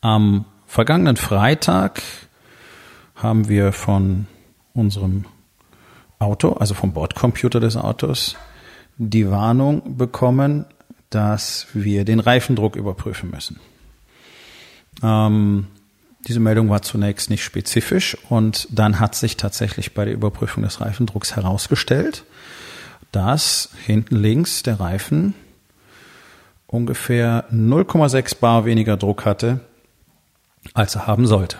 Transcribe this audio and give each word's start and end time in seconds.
Am 0.00 0.44
vergangenen 0.66 1.16
Freitag 1.16 2.02
haben 3.14 3.48
wir 3.48 3.72
von 3.72 4.26
unserem 4.74 5.24
Auto, 6.18 6.52
also 6.52 6.74
vom 6.74 6.92
Bordcomputer 6.92 7.60
des 7.60 7.76
Autos, 7.76 8.36
die 8.98 9.30
Warnung 9.30 9.96
bekommen, 9.96 10.66
dass 11.10 11.66
wir 11.72 12.04
den 12.04 12.20
Reifendruck 12.20 12.76
überprüfen 12.76 13.30
müssen. 13.30 13.60
Ähm, 15.02 15.66
diese 16.26 16.40
Meldung 16.40 16.68
war 16.68 16.82
zunächst 16.82 17.30
nicht 17.30 17.44
spezifisch 17.44 18.16
und 18.28 18.66
dann 18.70 18.98
hat 18.98 19.14
sich 19.14 19.36
tatsächlich 19.36 19.94
bei 19.94 20.04
der 20.04 20.14
Überprüfung 20.14 20.62
des 20.62 20.80
Reifendrucks 20.80 21.36
herausgestellt, 21.36 22.24
dass 23.12 23.70
hinten 23.84 24.16
links 24.16 24.62
der 24.62 24.80
Reifen 24.80 25.34
ungefähr 26.66 27.44
0,6 27.52 28.40
Bar 28.40 28.64
weniger 28.64 28.96
Druck 28.96 29.24
hatte 29.24 29.60
als 30.74 30.94
er 30.94 31.06
haben 31.06 31.26
sollte. 31.26 31.58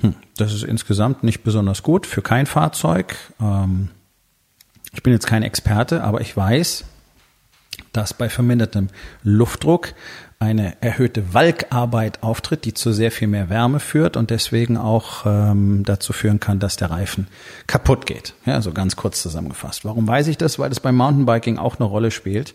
Hm, 0.00 0.14
das 0.36 0.52
ist 0.52 0.64
insgesamt 0.64 1.22
nicht 1.22 1.42
besonders 1.42 1.82
gut 1.82 2.06
für 2.06 2.22
kein 2.22 2.46
Fahrzeug. 2.46 3.16
Ähm, 3.40 3.90
ich 4.92 5.02
bin 5.02 5.12
jetzt 5.12 5.26
kein 5.26 5.42
Experte, 5.42 6.04
aber 6.04 6.20
ich 6.20 6.36
weiß, 6.36 6.84
dass 7.92 8.14
bei 8.14 8.28
vermindertem 8.28 8.88
Luftdruck 9.22 9.94
eine 10.38 10.80
erhöhte 10.82 11.32
Walkarbeit 11.32 12.22
auftritt, 12.22 12.64
die 12.64 12.74
zu 12.74 12.92
sehr 12.92 13.10
viel 13.10 13.28
mehr 13.28 13.48
Wärme 13.48 13.80
führt 13.80 14.16
und 14.16 14.30
deswegen 14.30 14.76
auch 14.76 15.24
ähm, 15.26 15.84
dazu 15.84 16.12
führen 16.12 16.40
kann, 16.40 16.58
dass 16.58 16.76
der 16.76 16.90
Reifen 16.90 17.28
kaputt 17.66 18.06
geht. 18.06 18.34
Ja, 18.44 18.54
also 18.54 18.72
ganz 18.72 18.96
kurz 18.96 19.22
zusammengefasst. 19.22 19.84
Warum 19.84 20.06
weiß 20.06 20.26
ich 20.28 20.36
das? 20.36 20.58
Weil 20.58 20.68
das 20.68 20.80
beim 20.80 20.96
Mountainbiking 20.96 21.58
auch 21.58 21.78
eine 21.78 21.86
Rolle 21.86 22.10
spielt. 22.10 22.54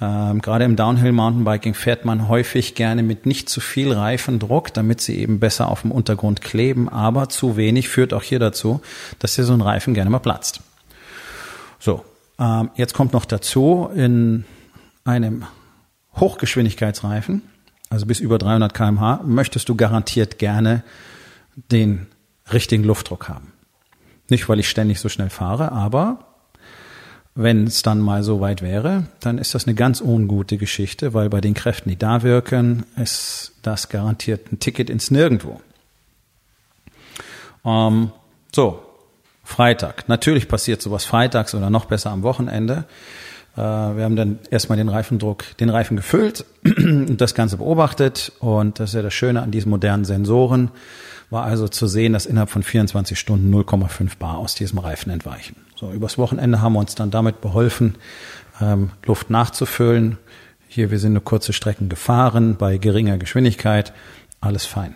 Ähm, 0.00 0.40
gerade 0.40 0.64
im 0.64 0.76
Downhill 0.76 1.12
Mountainbiking 1.12 1.74
fährt 1.74 2.04
man 2.04 2.28
häufig 2.28 2.74
gerne 2.74 3.02
mit 3.02 3.26
nicht 3.26 3.48
zu 3.50 3.60
viel 3.60 3.92
Reifendruck, 3.92 4.72
damit 4.72 5.00
sie 5.00 5.18
eben 5.18 5.40
besser 5.40 5.68
auf 5.68 5.82
dem 5.82 5.92
Untergrund 5.92 6.40
kleben, 6.40 6.88
aber 6.88 7.28
zu 7.28 7.56
wenig 7.56 7.88
führt 7.88 8.14
auch 8.14 8.22
hier 8.22 8.38
dazu, 8.38 8.80
dass 9.18 9.34
hier 9.34 9.44
so 9.44 9.52
ein 9.52 9.60
Reifen 9.60 9.92
gerne 9.92 10.08
mal 10.08 10.18
platzt. 10.18 10.60
So, 11.78 12.04
ähm, 12.38 12.70
jetzt 12.76 12.94
kommt 12.94 13.12
noch 13.12 13.26
dazu 13.26 13.90
in 13.94 14.44
einem 15.04 15.44
Hochgeschwindigkeitsreifen, 16.16 17.42
also 17.90 18.06
bis 18.06 18.20
über 18.20 18.38
300 18.38 18.72
kmh, 18.72 19.20
möchtest 19.26 19.68
du 19.68 19.74
garantiert 19.74 20.38
gerne 20.38 20.82
den 21.70 22.06
richtigen 22.50 22.84
Luftdruck 22.84 23.28
haben. 23.28 23.52
Nicht, 24.28 24.48
weil 24.48 24.60
ich 24.60 24.68
ständig 24.68 25.00
so 25.00 25.08
schnell 25.08 25.30
fahre, 25.30 25.72
aber 25.72 26.29
wenn 27.42 27.66
es 27.66 27.82
dann 27.82 28.00
mal 28.00 28.22
so 28.22 28.40
weit 28.40 28.60
wäre, 28.60 29.04
dann 29.20 29.38
ist 29.38 29.54
das 29.54 29.66
eine 29.66 29.74
ganz 29.74 30.00
ungute 30.00 30.58
Geschichte, 30.58 31.14
weil 31.14 31.30
bei 31.30 31.40
den 31.40 31.54
Kräften, 31.54 31.88
die 31.88 31.96
da 31.96 32.22
wirken, 32.22 32.84
ist 32.96 33.52
das 33.62 33.88
garantiert 33.88 34.52
ein 34.52 34.58
Ticket 34.58 34.90
ins 34.90 35.10
Nirgendwo. 35.10 35.60
Ähm, 37.64 38.10
so, 38.54 38.82
Freitag. 39.42 40.08
Natürlich 40.08 40.48
passiert 40.48 40.82
sowas 40.82 41.04
freitags 41.04 41.54
oder 41.54 41.70
noch 41.70 41.86
besser 41.86 42.10
am 42.10 42.22
Wochenende. 42.22 42.84
Äh, 43.56 43.60
wir 43.60 44.04
haben 44.04 44.16
dann 44.16 44.38
erstmal 44.50 44.76
den 44.76 44.88
Reifendruck, 44.88 45.56
den 45.58 45.70
Reifen 45.70 45.96
gefüllt 45.96 46.44
und 46.64 47.20
das 47.20 47.34
Ganze 47.34 47.56
beobachtet. 47.56 48.32
Und 48.40 48.80
das 48.80 48.90
ist 48.90 48.94
ja 48.94 49.02
das 49.02 49.14
Schöne 49.14 49.42
an 49.42 49.50
diesen 49.50 49.70
modernen 49.70 50.04
Sensoren. 50.04 50.70
War 51.30 51.44
also 51.44 51.68
zu 51.68 51.86
sehen, 51.86 52.12
dass 52.12 52.26
innerhalb 52.26 52.50
von 52.50 52.62
24 52.62 53.18
Stunden 53.18 53.54
0,5 53.54 54.18
Bar 54.18 54.38
aus 54.38 54.54
diesem 54.54 54.78
Reifen 54.78 55.10
entweichen. 55.10 55.56
So, 55.76 55.92
übers 55.92 56.18
Wochenende 56.18 56.60
haben 56.60 56.72
wir 56.74 56.80
uns 56.80 56.96
dann 56.96 57.10
damit 57.10 57.40
beholfen, 57.40 57.96
ähm, 58.60 58.90
Luft 59.06 59.30
nachzufüllen. 59.30 60.18
Hier, 60.68 60.90
wir 60.90 60.98
sind 60.98 61.12
eine 61.12 61.20
kurze 61.20 61.52
Strecken 61.52 61.88
gefahren 61.88 62.56
bei 62.56 62.78
geringer 62.78 63.16
Geschwindigkeit. 63.16 63.92
Alles 64.40 64.66
fein. 64.66 64.94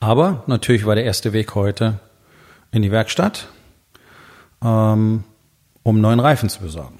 Aber 0.00 0.44
natürlich 0.46 0.84
war 0.84 0.94
der 0.96 1.04
erste 1.04 1.32
Weg 1.32 1.54
heute 1.54 2.00
in 2.72 2.82
die 2.82 2.90
Werkstatt, 2.90 3.48
ähm, 4.62 5.24
um 5.82 6.00
neuen 6.00 6.20
Reifen 6.20 6.48
zu 6.48 6.60
besorgen. 6.60 6.98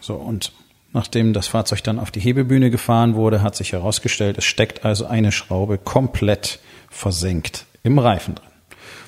So, 0.00 0.14
und 0.14 0.52
nachdem 0.92 1.32
das 1.32 1.48
Fahrzeug 1.48 1.84
dann 1.84 1.98
auf 1.98 2.10
die 2.10 2.20
Hebebühne 2.20 2.70
gefahren 2.70 3.14
wurde, 3.14 3.42
hat 3.42 3.54
sich 3.54 3.72
herausgestellt, 3.72 4.38
es 4.38 4.44
steckt 4.44 4.84
also 4.84 5.06
eine 5.06 5.32
Schraube 5.32 5.78
komplett 5.78 6.58
versenkt 6.92 7.66
im 7.82 7.98
Reifen 7.98 8.36
drin. 8.36 8.46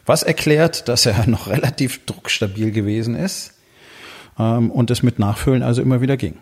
Was 0.06 0.22
erklärt, 0.22 0.88
dass 0.88 1.06
er 1.06 1.26
noch 1.26 1.46
relativ 1.46 2.04
druckstabil 2.06 2.72
gewesen 2.72 3.14
ist 3.14 3.54
ähm, 4.38 4.70
und 4.70 4.90
es 4.90 5.02
mit 5.02 5.18
Nachfüllen 5.18 5.62
also 5.62 5.82
immer 5.82 6.00
wieder 6.00 6.16
ging. 6.16 6.38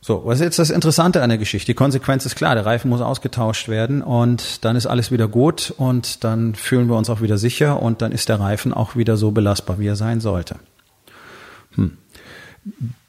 So, 0.00 0.22
was 0.24 0.38
ist 0.38 0.44
jetzt 0.44 0.58
das 0.60 0.70
Interessante 0.70 1.20
an 1.20 1.30
der 1.30 1.38
Geschichte? 1.38 1.66
Die 1.66 1.74
Konsequenz 1.74 2.24
ist 2.26 2.36
klar, 2.36 2.54
der 2.54 2.64
Reifen 2.64 2.88
muss 2.88 3.00
ausgetauscht 3.00 3.68
werden 3.68 4.02
und 4.02 4.64
dann 4.64 4.76
ist 4.76 4.86
alles 4.86 5.10
wieder 5.10 5.26
gut 5.26 5.74
und 5.76 6.22
dann 6.22 6.54
fühlen 6.54 6.88
wir 6.88 6.96
uns 6.96 7.10
auch 7.10 7.22
wieder 7.22 7.38
sicher 7.38 7.82
und 7.82 8.02
dann 8.02 8.12
ist 8.12 8.28
der 8.28 8.38
Reifen 8.38 8.72
auch 8.72 8.94
wieder 8.94 9.16
so 9.16 9.32
belastbar, 9.32 9.80
wie 9.80 9.88
er 9.88 9.96
sein 9.96 10.20
sollte. 10.20 10.60
Hm. 11.74 11.98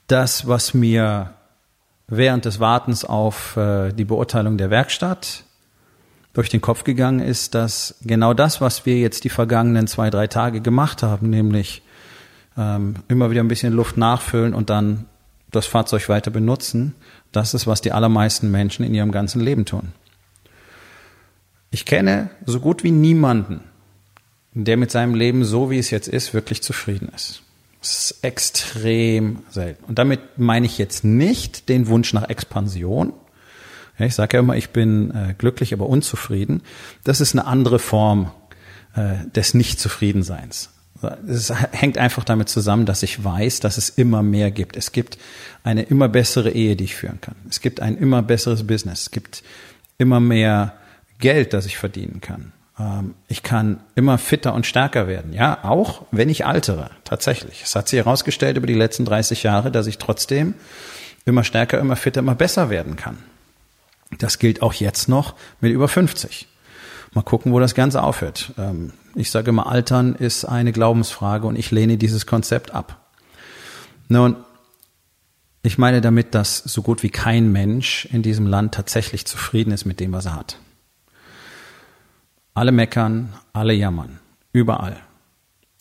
Das, 0.07 0.47
was 0.47 0.73
mir 0.73 1.35
während 2.07 2.45
des 2.45 2.59
Wartens 2.59 3.05
auf 3.05 3.57
äh, 3.57 3.91
die 3.91 4.05
Beurteilung 4.05 4.57
der 4.57 4.69
Werkstatt 4.69 5.43
durch 6.33 6.49
den 6.49 6.61
Kopf 6.61 6.83
gegangen 6.83 7.19
ist, 7.19 7.55
dass 7.55 7.95
genau 8.01 8.33
das, 8.33 8.61
was 8.61 8.85
wir 8.85 8.97
jetzt 8.97 9.23
die 9.23 9.29
vergangenen 9.29 9.87
zwei, 9.87 10.09
drei 10.09 10.27
Tage 10.27 10.61
gemacht 10.61 11.03
haben, 11.03 11.29
nämlich 11.29 11.81
ähm, 12.57 12.95
immer 13.07 13.31
wieder 13.31 13.41
ein 13.41 13.47
bisschen 13.47 13.73
Luft 13.73 13.97
nachfüllen 13.97 14.53
und 14.53 14.69
dann 14.69 15.05
das 15.51 15.65
Fahrzeug 15.65 16.07
weiter 16.09 16.31
benutzen, 16.31 16.95
das 17.31 17.53
ist, 17.53 17.67
was 17.67 17.81
die 17.81 17.91
allermeisten 17.91 18.51
Menschen 18.51 18.85
in 18.85 18.93
ihrem 18.93 19.11
ganzen 19.11 19.41
Leben 19.41 19.65
tun. 19.65 19.93
Ich 21.71 21.85
kenne 21.85 22.29
so 22.45 22.59
gut 22.59 22.83
wie 22.83 22.91
niemanden, 22.91 23.61
der 24.53 24.77
mit 24.77 24.91
seinem 24.91 25.15
Leben 25.15 25.43
so, 25.43 25.69
wie 25.69 25.77
es 25.77 25.89
jetzt 25.89 26.07
ist, 26.07 26.33
wirklich 26.33 26.63
zufrieden 26.63 27.09
ist. 27.13 27.43
Extrem 28.21 29.43
selten. 29.49 29.83
Und 29.85 29.99
damit 29.99 30.37
meine 30.37 30.65
ich 30.65 30.77
jetzt 30.77 31.03
nicht 31.03 31.69
den 31.69 31.87
Wunsch 31.87 32.13
nach 32.13 32.29
Expansion, 32.29 33.13
ich 33.99 34.13
sage 34.13 34.37
ja 34.37 34.41
immer, 34.41 34.55
ich 34.55 34.69
bin 34.69 35.11
äh, 35.11 35.33
glücklich, 35.35 35.73
aber 35.73 35.87
unzufrieden. 35.87 36.61
Das 37.03 37.19
ist 37.19 37.33
eine 37.33 37.45
andere 37.47 37.79
Form 37.79 38.31
äh, 38.95 39.27
des 39.33 39.53
Nichtzufriedenseins. 39.53 40.69
Es 41.27 41.53
hängt 41.71 41.97
einfach 41.97 42.23
damit 42.23 42.49
zusammen, 42.49 42.85
dass 42.85 43.03
ich 43.03 43.23
weiß, 43.23 43.59
dass 43.59 43.77
es 43.77 43.89
immer 43.89 44.23
mehr 44.23 44.49
gibt. 44.49 44.77
Es 44.77 44.91
gibt 44.91 45.17
eine 45.63 45.83
immer 45.83 46.09
bessere 46.09 46.51
Ehe, 46.51 46.75
die 46.75 46.85
ich 46.85 46.95
führen 46.95 47.21
kann. 47.21 47.35
Es 47.49 47.61
gibt 47.61 47.81
ein 47.81 47.97
immer 47.97 48.23
besseres 48.23 48.65
Business. 48.65 49.01
Es 49.01 49.11
gibt 49.11 49.43
immer 49.99 50.19
mehr 50.19 50.73
Geld, 51.19 51.53
das 51.53 51.65
ich 51.65 51.77
verdienen 51.77 52.21
kann. 52.21 52.51
Ähm, 52.79 53.15
ich 53.27 53.43
kann 53.43 53.79
immer 53.95 54.17
fitter 54.17 54.53
und 54.53 54.65
stärker 54.65 55.07
werden. 55.07 55.33
Ja, 55.33 55.63
auch 55.63 56.03
wenn 56.11 56.29
ich 56.29 56.45
altere. 56.45 56.89
Tatsächlich. 57.03 57.63
Es 57.63 57.75
hat 57.75 57.89
sich 57.89 57.97
herausgestellt 57.97 58.57
über 58.57 58.67
die 58.67 58.73
letzten 58.73 59.05
30 59.05 59.43
Jahre, 59.43 59.71
dass 59.71 59.87
ich 59.87 59.97
trotzdem 59.97 60.53
immer 61.25 61.43
stärker, 61.43 61.79
immer 61.79 61.95
fitter, 61.95 62.19
immer 62.19 62.35
besser 62.35 62.69
werden 62.69 62.95
kann. 62.95 63.17
Das 64.19 64.39
gilt 64.39 64.61
auch 64.61 64.73
jetzt 64.73 65.09
noch 65.09 65.35
mit 65.59 65.71
über 65.71 65.87
50. 65.87 66.47
Mal 67.13 67.21
gucken, 67.23 67.51
wo 67.51 67.59
das 67.59 67.75
Ganze 67.75 68.03
aufhört. 68.03 68.53
Ähm, 68.57 68.93
ich 69.15 69.31
sage 69.31 69.49
immer, 69.49 69.67
Altern 69.67 70.15
ist 70.15 70.45
eine 70.45 70.71
Glaubensfrage 70.71 71.47
und 71.47 71.57
ich 71.57 71.71
lehne 71.71 71.97
dieses 71.97 72.25
Konzept 72.25 72.71
ab. 72.73 73.07
Nun, 74.09 74.35
ich 75.63 75.77
meine 75.77 75.99
damit, 75.99 76.33
dass 76.35 76.59
so 76.59 76.81
gut 76.81 77.03
wie 77.03 77.09
kein 77.09 77.51
Mensch 77.51 78.05
in 78.05 78.21
diesem 78.21 78.47
Land 78.47 78.73
tatsächlich 78.73 79.25
zufrieden 79.25 79.71
ist 79.71 79.85
mit 79.85 79.99
dem, 79.99 80.13
was 80.13 80.25
er 80.25 80.35
hat. 80.35 80.57
Alle 82.57 82.71
meckern, 82.71 83.33
alle 83.53 83.73
jammern, 83.73 84.17
überall. 84.51 84.97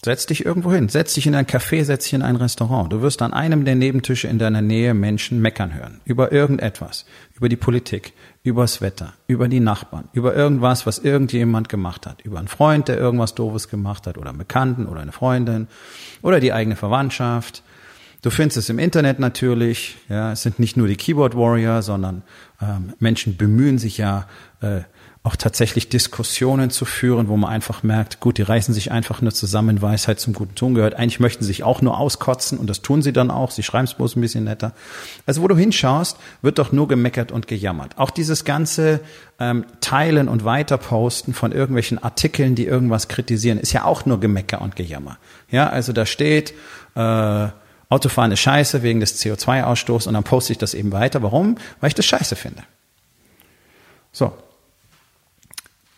Setz 0.05 0.27
dich 0.27 0.45
irgendwo 0.45 0.71
hin, 0.75 0.91
setz 0.91 1.15
dich 1.15 1.27
in 1.27 1.35
ein 1.35 1.47
Café, 1.47 1.83
setz 1.83 2.05
dich 2.05 2.13
in 2.13 2.21
ein 2.21 2.37
Restaurant. 2.37 2.93
Du 2.93 3.01
wirst 3.01 3.23
an 3.23 3.33
einem 3.33 3.65
der 3.65 3.77
Nebentische 3.77 4.29
in 4.29 4.39
deiner 4.39 4.61
Nähe 4.61 4.93
Menschen 4.93 5.41
meckern 5.41 5.73
hören. 5.73 6.03
Über 6.05 6.33
irgendetwas. 6.33 7.07
Über 7.35 7.49
die 7.49 7.57
Politik, 7.57 8.13
übers 8.43 8.83
Wetter, 8.83 9.15
über 9.27 9.49
die 9.49 9.61
Nachbarn, 9.61 10.11
über 10.13 10.37
irgendwas, 10.37 10.85
was 10.85 10.99
irgendjemand 10.99 11.71
gemacht 11.71 12.07
hat. 12.07 12.21
Über 12.21 12.39
einen 12.39 12.47
Freund, 12.47 12.89
der 12.89 12.99
irgendwas 12.99 13.35
Doofes 13.35 13.71
gemacht 13.71 14.07
hat 14.07 14.19
oder 14.19 14.29
einen 14.29 14.39
Bekannten 14.39 14.85
oder 14.85 15.01
eine 15.01 15.13
Freundin 15.13 15.69
oder 16.21 16.41
die 16.41 16.53
eigene 16.53 16.77
Verwandtschaft. 16.77 17.63
Du 18.21 18.29
findest 18.29 18.59
es 18.59 18.69
im 18.69 18.79
Internet 18.79 19.19
natürlich. 19.19 19.97
Ja, 20.11 20.33
es 20.33 20.43
sind 20.43 20.59
nicht 20.59 20.77
nur 20.77 20.89
die 20.89 20.97
Keyboard 20.97 21.37
Warrior, 21.37 21.81
sondern 21.81 22.23
ähm, 22.61 22.93
Menschen 22.99 23.39
bemühen 23.39 23.79
sich 23.79 23.97
ja, 23.97 24.27
äh, 24.61 24.81
auch 25.27 25.35
tatsächlich 25.35 25.89
Diskussionen 25.89 26.71
zu 26.71 26.85
führen, 26.85 27.29
wo 27.29 27.37
man 27.37 27.51
einfach 27.51 27.83
merkt, 27.83 28.21
gut, 28.21 28.39
die 28.39 28.43
reißen 28.43 28.73
sich 28.73 28.93
einfach 28.93 29.21
nur 29.21 29.35
zusammen, 29.35 29.83
Weisheit 29.83 30.21
zum 30.21 30.33
guten 30.33 30.55
Ton 30.55 30.75
gehört. 30.75 30.95
Eigentlich 30.95 31.19
möchten 31.19 31.43
sie 31.43 31.49
sich 31.49 31.65
auch 31.65 31.83
nur 31.83 31.99
auskotzen 31.99 32.59
und 32.59 32.71
das 32.71 32.81
tun 32.81 33.03
sie 33.03 33.13
dann 33.13 33.33
auch. 33.33 33.51
Sie 33.51 33.65
schreiben 33.65 33.87
es 33.87 33.95
bloß 33.95 34.15
ein 34.15 34.21
bisschen 34.21 34.45
netter. 34.45 34.73
Also 35.27 35.43
wo 35.43 35.49
du 35.49 35.57
hinschaust, 35.57 36.17
wird 36.43 36.61
doch 36.61 36.71
nur 36.71 36.87
gemeckert 36.87 37.33
und 37.33 37.49
gejammert. 37.49 37.99
Auch 37.99 38.11
dieses 38.11 38.45
ganze 38.45 39.01
ähm, 39.41 39.67
Teilen 39.81 40.29
und 40.29 40.45
Weiterposten 40.45 41.35
von 41.35 41.51
irgendwelchen 41.51 42.01
Artikeln, 42.01 42.55
die 42.55 42.67
irgendwas 42.67 43.09
kritisieren, 43.09 43.59
ist 43.59 43.73
ja 43.73 43.85
auch 43.85 44.07
nur 44.07 44.21
Gemecker 44.21 44.63
und 44.63 44.77
Gejammer. 44.77 45.19
Ja, 45.51 45.69
also 45.69 45.93
da 45.93 46.07
steht, 46.07 46.55
äh, 46.95 47.49
Autofahren 47.89 48.31
ist 48.31 48.41
scheiße 48.41 48.85
wegen 48.85 49.01
des 49.01 49.21
CO2-Ausstoßes 49.21 50.07
und 50.07 50.15
dann 50.15 50.25
poste 50.25 50.53
ich 50.53 50.59
das 50.59 50.75
eben 50.75 50.93
weiter. 50.93 51.23
Warum? 51.23 51.59
Weil 51.81 51.89
ich 51.89 51.95
das 51.95 52.07
scheiße 52.07 52.37
finde. 52.37 52.63
So, 54.13 54.33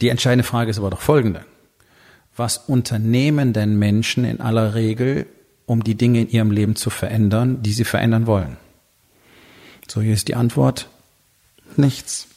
die 0.01 0.09
entscheidende 0.09 0.45
Frage 0.45 0.71
ist 0.71 0.79
aber 0.79 0.91
doch 0.91 1.01
folgende. 1.01 1.45
Was 2.37 2.57
unternehmen 2.57 3.53
denn 3.53 3.79
Menschen 3.79 4.25
in 4.25 4.41
aller 4.41 4.75
Regel, 4.75 5.27
um 5.67 5.83
die 5.83 5.97
Dinge 5.97 6.21
in 6.21 6.31
ihrem 6.31 6.51
Leben 6.51 6.77
zu 6.77 6.89
verändern, 6.89 7.63
die 7.63 7.73
sie 7.73 7.85
verändern 7.85 8.27
wollen? 8.27 8.57
So, 9.89 10.01
hier 10.01 10.15
ist 10.15 10.29
die 10.29 10.37
Antwort. 10.37 10.89
Nichts. 11.77 12.29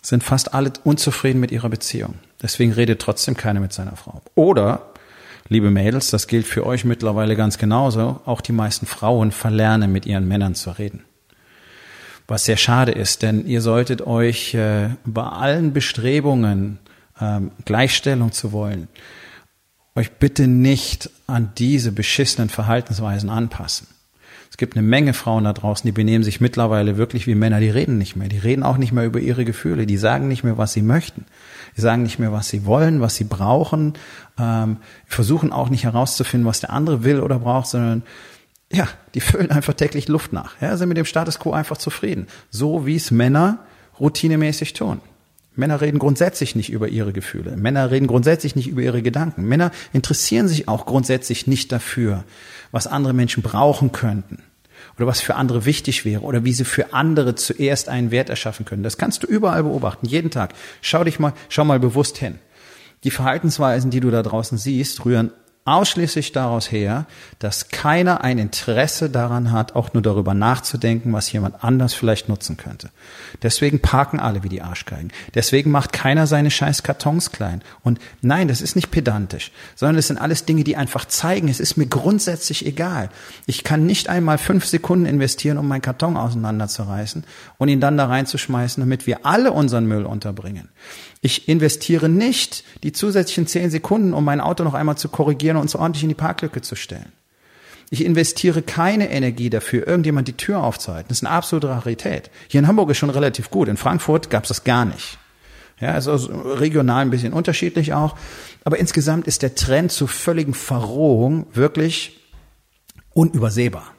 Sind 0.00 0.22
fast 0.24 0.54
alle 0.54 0.72
unzufrieden 0.84 1.40
mit 1.40 1.50
ihrer 1.50 1.68
Beziehung. 1.68 2.14
Deswegen 2.40 2.72
redet 2.72 3.02
trotzdem 3.02 3.36
keiner 3.36 3.60
mit 3.60 3.72
seiner 3.72 3.96
Frau. 3.96 4.22
Oder, 4.34 4.92
liebe 5.48 5.70
Mädels, 5.70 6.10
das 6.10 6.26
gilt 6.26 6.46
für 6.46 6.64
euch 6.64 6.84
mittlerweile 6.84 7.36
ganz 7.36 7.58
genauso, 7.58 8.20
auch 8.24 8.40
die 8.40 8.52
meisten 8.52 8.86
Frauen 8.86 9.32
verlernen 9.32 9.92
mit 9.92 10.06
ihren 10.06 10.28
Männern 10.28 10.54
zu 10.54 10.70
reden 10.70 11.04
was 12.28 12.44
sehr 12.44 12.56
schade 12.56 12.92
ist, 12.92 13.22
denn 13.22 13.46
ihr 13.46 13.60
solltet 13.60 14.02
euch 14.02 14.54
äh, 14.54 14.90
bei 15.04 15.22
allen 15.22 15.72
Bestrebungen, 15.72 16.78
ähm, 17.20 17.52
Gleichstellung 17.64 18.32
zu 18.32 18.52
wollen, 18.52 18.88
euch 19.94 20.12
bitte 20.12 20.46
nicht 20.46 21.10
an 21.26 21.52
diese 21.56 21.92
beschissenen 21.92 22.48
Verhaltensweisen 22.48 23.30
anpassen. 23.30 23.86
Es 24.50 24.58
gibt 24.58 24.76
eine 24.76 24.86
Menge 24.86 25.12
Frauen 25.12 25.44
da 25.44 25.52
draußen, 25.52 25.86
die 25.86 25.92
benehmen 25.92 26.24
sich 26.24 26.40
mittlerweile 26.40 26.96
wirklich 26.96 27.26
wie 27.26 27.34
Männer, 27.34 27.60
die 27.60 27.68
reden 27.68 27.98
nicht 27.98 28.16
mehr. 28.16 28.28
Die 28.28 28.38
reden 28.38 28.62
auch 28.62 28.78
nicht 28.78 28.92
mehr 28.92 29.04
über 29.04 29.20
ihre 29.20 29.44
Gefühle, 29.44 29.86
die 29.86 29.96
sagen 29.96 30.28
nicht 30.28 30.44
mehr, 30.44 30.56
was 30.56 30.72
sie 30.72 30.82
möchten. 30.82 31.26
Die 31.76 31.80
sagen 31.80 32.04
nicht 32.04 32.18
mehr, 32.18 32.32
was 32.32 32.48
sie 32.48 32.64
wollen, 32.64 33.00
was 33.00 33.16
sie 33.16 33.24
brauchen. 33.24 33.94
Ähm, 34.38 34.78
versuchen 35.06 35.52
auch 35.52 35.68
nicht 35.68 35.84
herauszufinden, 35.84 36.46
was 36.46 36.60
der 36.60 36.70
andere 36.70 37.04
will 37.04 37.20
oder 37.20 37.38
braucht, 37.38 37.66
sondern 37.66 38.02
ja, 38.72 38.88
die 39.14 39.20
füllen 39.20 39.50
einfach 39.50 39.74
täglich 39.74 40.08
Luft 40.08 40.32
nach. 40.32 40.60
Ja, 40.60 40.76
sind 40.76 40.88
mit 40.88 40.98
dem 40.98 41.04
Status 41.04 41.38
quo 41.38 41.52
einfach 41.52 41.76
zufrieden. 41.76 42.26
So 42.50 42.86
wie 42.86 42.96
es 42.96 43.10
Männer 43.10 43.60
routinemäßig 44.00 44.72
tun. 44.72 45.00
Männer 45.54 45.80
reden 45.80 45.98
grundsätzlich 45.98 46.54
nicht 46.54 46.70
über 46.70 46.88
ihre 46.88 47.12
Gefühle. 47.12 47.56
Männer 47.56 47.90
reden 47.90 48.06
grundsätzlich 48.06 48.56
nicht 48.56 48.68
über 48.68 48.82
ihre 48.82 49.02
Gedanken. 49.02 49.44
Männer 49.44 49.70
interessieren 49.92 50.48
sich 50.48 50.68
auch 50.68 50.84
grundsätzlich 50.84 51.46
nicht 51.46 51.72
dafür, 51.72 52.24
was 52.72 52.86
andere 52.86 53.14
Menschen 53.14 53.42
brauchen 53.42 53.92
könnten 53.92 54.42
oder 54.96 55.06
was 55.06 55.20
für 55.20 55.36
andere 55.36 55.64
wichtig 55.64 56.04
wäre 56.04 56.22
oder 56.22 56.44
wie 56.44 56.52
sie 56.52 56.64
für 56.64 56.92
andere 56.92 57.34
zuerst 57.36 57.88
einen 57.88 58.10
Wert 58.10 58.28
erschaffen 58.28 58.66
können. 58.66 58.82
Das 58.82 58.98
kannst 58.98 59.22
du 59.22 59.26
überall 59.26 59.62
beobachten, 59.62 60.06
jeden 60.06 60.30
Tag. 60.30 60.52
Schau 60.82 61.04
dich 61.04 61.18
mal, 61.18 61.32
schau 61.48 61.64
mal 61.64 61.80
bewusst 61.80 62.18
hin. 62.18 62.38
Die 63.04 63.10
Verhaltensweisen, 63.10 63.90
die 63.90 64.00
du 64.00 64.10
da 64.10 64.22
draußen 64.22 64.58
siehst, 64.58 65.04
rühren 65.06 65.30
ausschließlich 65.66 66.32
daraus 66.32 66.70
her, 66.70 67.06
dass 67.40 67.68
keiner 67.68 68.22
ein 68.22 68.38
Interesse 68.38 69.10
daran 69.10 69.50
hat, 69.50 69.74
auch 69.74 69.92
nur 69.92 70.02
darüber 70.02 70.32
nachzudenken, 70.32 71.12
was 71.12 71.30
jemand 71.32 71.62
anders 71.64 71.92
vielleicht 71.92 72.28
nutzen 72.28 72.56
könnte. 72.56 72.90
Deswegen 73.42 73.80
parken 73.80 74.20
alle 74.20 74.44
wie 74.44 74.48
die 74.48 74.62
Arschgeigen. 74.62 75.10
Deswegen 75.34 75.72
macht 75.72 75.92
keiner 75.92 76.28
seine 76.28 76.52
scheiß 76.52 76.84
Kartons 76.84 77.32
klein. 77.32 77.62
Und 77.82 77.98
nein, 78.22 78.46
das 78.46 78.60
ist 78.60 78.76
nicht 78.76 78.92
pedantisch, 78.92 79.50
sondern 79.74 79.98
es 79.98 80.06
sind 80.06 80.18
alles 80.18 80.44
Dinge, 80.44 80.62
die 80.62 80.76
einfach 80.76 81.04
zeigen, 81.04 81.48
es 81.48 81.60
ist 81.60 81.76
mir 81.76 81.86
grundsätzlich 81.86 82.64
egal. 82.64 83.10
Ich 83.46 83.64
kann 83.64 83.86
nicht 83.86 84.08
einmal 84.08 84.38
fünf 84.38 84.66
Sekunden 84.66 85.04
investieren, 85.06 85.58
um 85.58 85.66
meinen 85.66 85.82
Karton 85.82 86.16
auseinanderzureißen 86.16 87.24
und 87.58 87.68
ihn 87.68 87.80
dann 87.80 87.96
da 87.96 88.06
reinzuschmeißen, 88.06 88.80
damit 88.80 89.06
wir 89.08 89.26
alle 89.26 89.52
unseren 89.52 89.86
Müll 89.86 90.06
unterbringen. 90.06 90.68
Ich 91.22 91.48
investiere 91.48 92.08
nicht 92.08 92.62
die 92.84 92.92
zusätzlichen 92.92 93.48
zehn 93.48 93.70
Sekunden, 93.70 94.12
um 94.14 94.24
mein 94.24 94.40
Auto 94.40 94.62
noch 94.62 94.74
einmal 94.74 94.96
zu 94.96 95.08
korrigieren 95.08 95.55
und 95.56 95.62
uns 95.62 95.74
ordentlich 95.74 96.02
in 96.02 96.08
die 96.08 96.14
Parklücke 96.14 96.62
zu 96.62 96.76
stellen. 96.76 97.12
Ich 97.90 98.04
investiere 98.04 98.62
keine 98.62 99.10
Energie 99.10 99.48
dafür, 99.48 99.86
irgendjemand 99.86 100.28
die 100.28 100.36
Tür 100.36 100.62
aufzuhalten. 100.62 101.08
Das 101.08 101.18
ist 101.18 101.26
eine 101.26 101.34
absolute 101.34 101.68
Rarität. 101.68 102.30
Hier 102.48 102.58
in 102.58 102.66
Hamburg 102.66 102.90
ist 102.90 102.98
schon 102.98 103.10
relativ 103.10 103.50
gut. 103.50 103.68
In 103.68 103.76
Frankfurt 103.76 104.28
gab 104.28 104.44
es 104.44 104.48
das 104.48 104.64
gar 104.64 104.84
nicht. 104.84 105.18
Ja, 105.78 105.92
also 105.92 106.14
regional 106.14 107.02
ein 107.02 107.10
bisschen 107.10 107.32
unterschiedlich 107.32 107.92
auch. 107.92 108.16
Aber 108.64 108.78
insgesamt 108.78 109.26
ist 109.26 109.42
der 109.42 109.54
Trend 109.54 109.92
zur 109.92 110.08
völligen 110.08 110.54
Verrohung 110.54 111.46
wirklich 111.52 112.18
unübersehbar. 113.12 113.92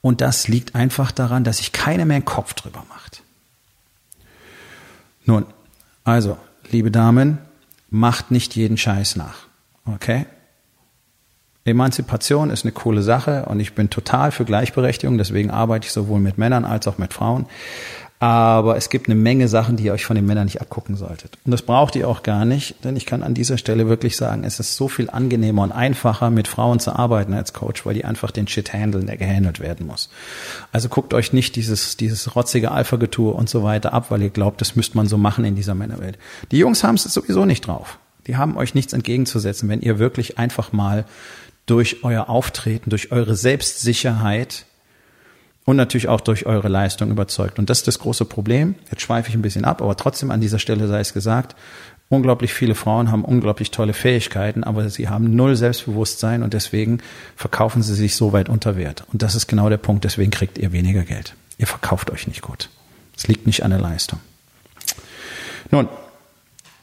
Und 0.00 0.20
das 0.20 0.48
liegt 0.48 0.74
einfach 0.74 1.12
daran, 1.12 1.44
dass 1.44 1.58
sich 1.58 1.72
keiner 1.72 2.04
mehr 2.04 2.16
einen 2.16 2.26
Kopf 2.26 2.52
drüber 2.52 2.84
macht. 2.90 3.22
Nun, 5.24 5.46
also, 6.02 6.36
liebe 6.70 6.90
Damen, 6.90 7.38
macht 7.88 8.30
nicht 8.30 8.54
jeden 8.56 8.76
Scheiß 8.76 9.16
nach. 9.16 9.46
Okay? 9.86 10.26
Emanzipation 11.64 12.50
ist 12.50 12.64
eine 12.64 12.72
coole 12.72 13.02
Sache 13.02 13.46
und 13.46 13.58
ich 13.58 13.74
bin 13.74 13.88
total 13.88 14.32
für 14.32 14.44
Gleichberechtigung, 14.44 15.16
deswegen 15.16 15.50
arbeite 15.50 15.86
ich 15.86 15.92
sowohl 15.92 16.20
mit 16.20 16.36
Männern 16.36 16.64
als 16.64 16.86
auch 16.86 16.98
mit 16.98 17.14
Frauen. 17.14 17.46
Aber 18.20 18.76
es 18.76 18.90
gibt 18.90 19.08
eine 19.08 19.16
Menge 19.16 19.48
Sachen, 19.48 19.76
die 19.76 19.84
ihr 19.84 19.92
euch 19.92 20.06
von 20.06 20.16
den 20.16 20.24
Männern 20.24 20.44
nicht 20.44 20.60
abgucken 20.60 20.96
solltet. 20.96 21.36
Und 21.44 21.50
das 21.50 21.62
braucht 21.62 21.96
ihr 21.96 22.08
auch 22.08 22.22
gar 22.22 22.44
nicht, 22.44 22.82
denn 22.84 22.96
ich 22.96 23.06
kann 23.06 23.22
an 23.22 23.34
dieser 23.34 23.58
Stelle 23.58 23.88
wirklich 23.88 24.16
sagen, 24.16 24.44
es 24.44 24.60
ist 24.60 24.76
so 24.76 24.88
viel 24.88 25.10
angenehmer 25.10 25.62
und 25.62 25.72
einfacher, 25.72 26.30
mit 26.30 26.48
Frauen 26.48 26.80
zu 26.80 26.96
arbeiten 26.96 27.34
als 27.34 27.52
Coach, 27.52 27.84
weil 27.84 27.94
die 27.94 28.04
einfach 28.04 28.30
den 28.30 28.46
Shit 28.46 28.72
handeln, 28.72 29.06
der 29.06 29.16
gehandelt 29.16 29.60
werden 29.60 29.86
muss. 29.86 30.08
Also 30.72 30.88
guckt 30.88 31.12
euch 31.12 31.32
nicht 31.32 31.56
dieses, 31.56 31.96
dieses 31.96 32.34
rotzige 32.34 32.70
Alpha-Getue 32.70 33.32
und 33.32 33.50
so 33.50 33.62
weiter 33.62 33.92
ab, 33.92 34.10
weil 34.10 34.22
ihr 34.22 34.30
glaubt, 34.30 34.60
das 34.60 34.76
müsste 34.76 34.96
man 34.96 35.06
so 35.06 35.18
machen 35.18 35.44
in 35.44 35.56
dieser 35.56 35.74
Männerwelt. 35.74 36.18
Die 36.50 36.58
Jungs 36.58 36.84
haben 36.84 36.94
es 36.94 37.04
sowieso 37.04 37.44
nicht 37.44 37.66
drauf. 37.66 37.98
Die 38.26 38.36
haben 38.36 38.56
euch 38.56 38.74
nichts 38.74 38.94
entgegenzusetzen, 38.94 39.68
wenn 39.68 39.82
ihr 39.82 39.98
wirklich 39.98 40.38
einfach 40.38 40.72
mal 40.72 41.04
durch 41.66 42.04
euer 42.04 42.28
Auftreten, 42.28 42.90
durch 42.90 43.12
eure 43.12 43.36
Selbstsicherheit 43.36 44.66
und 45.64 45.76
natürlich 45.76 46.08
auch 46.08 46.20
durch 46.20 46.46
eure 46.46 46.68
Leistung 46.68 47.10
überzeugt. 47.10 47.58
Und 47.58 47.70
das 47.70 47.78
ist 47.78 47.88
das 47.88 47.98
große 47.98 48.26
Problem. 48.26 48.74
Jetzt 48.90 49.02
schweife 49.02 49.30
ich 49.30 49.34
ein 49.34 49.42
bisschen 49.42 49.64
ab, 49.64 49.80
aber 49.80 49.96
trotzdem 49.96 50.30
an 50.30 50.40
dieser 50.40 50.58
Stelle 50.58 50.86
sei 50.88 51.00
es 51.00 51.14
gesagt, 51.14 51.56
unglaublich 52.10 52.52
viele 52.52 52.74
Frauen 52.74 53.10
haben 53.10 53.24
unglaublich 53.24 53.70
tolle 53.70 53.94
Fähigkeiten, 53.94 54.62
aber 54.62 54.90
sie 54.90 55.08
haben 55.08 55.34
null 55.34 55.56
Selbstbewusstsein 55.56 56.42
und 56.42 56.52
deswegen 56.52 56.98
verkaufen 57.34 57.82
sie 57.82 57.94
sich 57.94 58.14
so 58.16 58.32
weit 58.32 58.48
unter 58.48 58.76
Wert. 58.76 59.04
Und 59.12 59.22
das 59.22 59.34
ist 59.34 59.46
genau 59.46 59.70
der 59.70 59.78
Punkt, 59.78 60.04
deswegen 60.04 60.30
kriegt 60.30 60.58
ihr 60.58 60.72
weniger 60.72 61.02
Geld. 61.02 61.34
Ihr 61.56 61.66
verkauft 61.66 62.10
euch 62.10 62.26
nicht 62.26 62.42
gut. 62.42 62.68
Es 63.16 63.26
liegt 63.26 63.46
nicht 63.46 63.64
an 63.64 63.70
der 63.70 63.80
Leistung. 63.80 64.20
Nun, 65.70 65.88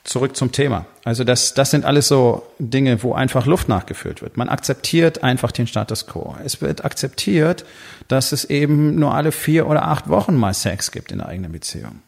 zurück 0.03 0.36
zum 0.36 0.51
Thema. 0.51 0.86
Also 1.03 1.24
das, 1.24 1.53
das 1.53 1.72
sind 1.72 1.86
alles 1.86 2.08
so 2.08 2.43
Dinge, 2.60 3.03
wo 3.03 3.13
einfach 3.13 3.46
Luft 3.46 3.70
nachgefüllt 3.70 4.22
wird. 4.22 4.38
Man 4.38 4.50
akzeptiert 4.50 5.24
einfach 5.24 5.51
den 5.51 5.67
Status 5.67 6.08
quo. 6.08 6.36
Es 6.43 6.62
wird 6.62 6.84
akzeptiert, 6.86 7.65
dass 8.08 8.31
es 8.31 8.46
eben 8.46 8.96
nur 8.96 9.13
alle 9.13 9.31
vier 9.31 9.67
oder 9.67 9.88
acht 9.88 10.10
Wochen 10.10 10.36
mal 10.36 10.53
Sex 10.53 10.91
gibt 10.91 11.12
in 11.12 11.20
der 11.20 11.27
eigenen 11.27 11.51
Beziehung. 11.51 12.01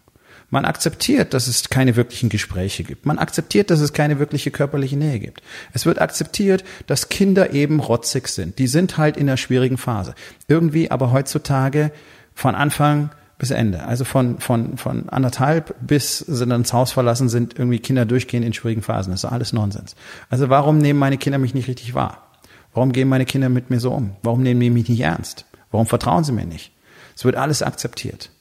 Man 0.49 0.65
akzeptiert, 0.65 1.33
dass 1.33 1.47
es 1.47 1.69
keine 1.69 1.95
wirklichen 1.95 2.29
Gespräche 2.29 2.83
gibt. 2.83 3.07
Man 3.07 3.17
akzeptiert, 3.17 3.71
dass 3.71 3.79
es 3.79 3.91
keine 3.91 4.19
wirkliche 4.19 4.51
körperliche 4.51 4.95
Nähe 4.95 5.17
gibt. 5.17 5.41
Es 5.73 5.87
wird 5.87 5.99
akzeptiert, 5.99 6.63
dass 6.85 7.09
Kinder 7.09 7.53
eben 7.53 7.79
rotzig 7.79 8.27
sind. 8.27 8.59
Die 8.59 8.67
sind 8.67 8.99
halt 8.99 9.17
in 9.17 9.27
einer 9.27 9.37
schwierigen 9.37 9.77
Phase. 9.77 10.13
Irgendwie 10.47 10.91
aber 10.91 11.11
heutzutage 11.11 11.91
von 12.35 12.53
Anfang 12.53 13.09
bis 13.37 13.51
Ende. 13.51 13.83
Also 13.83 14.05
von, 14.05 14.39
von, 14.39 14.77
von 14.77 15.09
anderthalb 15.09 15.75
bis 15.81 16.19
sie 16.19 16.45
dann 16.45 16.63
das 16.63 16.73
Haus 16.73 16.91
verlassen, 16.91 17.29
sind 17.29 17.57
irgendwie 17.57 17.79
Kinder 17.79 18.05
durchgehend 18.05 18.45
in 18.45 18.53
schwierigen 18.53 18.81
Phasen. 18.81 19.11
Das 19.11 19.23
ist 19.23 19.29
alles 19.29 19.53
Nonsens. 19.53 19.95
Also 20.29 20.49
warum 20.49 20.77
nehmen 20.77 20.99
meine 20.99 21.17
Kinder 21.17 21.39
mich 21.39 21.53
nicht 21.53 21.67
richtig 21.67 21.93
wahr? 21.93 22.29
Warum 22.73 22.91
gehen 22.91 23.09
meine 23.09 23.25
Kinder 23.25 23.49
mit 23.49 23.69
mir 23.69 23.79
so 23.79 23.91
um? 23.91 24.15
Warum 24.23 24.41
nehmen 24.41 24.59
die 24.59 24.69
mich 24.69 24.89
nicht 24.89 25.01
ernst? 25.01 25.45
Warum 25.71 25.87
vertrauen 25.87 26.23
sie 26.23 26.31
mir 26.31 26.45
nicht? 26.45 26.71
Es 27.15 27.25
wird 27.25 27.35
alles 27.35 27.61
akzeptiert. 27.61 28.31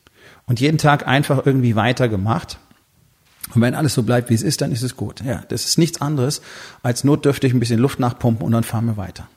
Und 0.46 0.60
jeden 0.60 0.78
Tag 0.78 1.06
einfach 1.06 1.44
irgendwie 1.46 1.76
weitergemacht. 1.76 2.58
Und 3.54 3.60
wenn 3.60 3.74
alles 3.74 3.94
so 3.94 4.02
bleibt, 4.02 4.30
wie 4.30 4.34
es 4.34 4.42
ist, 4.42 4.60
dann 4.60 4.72
ist 4.72 4.82
es 4.82 4.96
gut. 4.96 5.22
Ja, 5.24 5.42
das 5.48 5.66
ist 5.66 5.78
nichts 5.78 6.00
anderes 6.00 6.42
als 6.82 7.04
notdürftig 7.04 7.52
ein 7.52 7.60
bisschen 7.60 7.78
Luft 7.78 8.00
nachpumpen 8.00 8.46
und 8.46 8.52
dann 8.52 8.64
fahren 8.64 8.86
wir 8.86 8.96
weiter. 8.96 9.28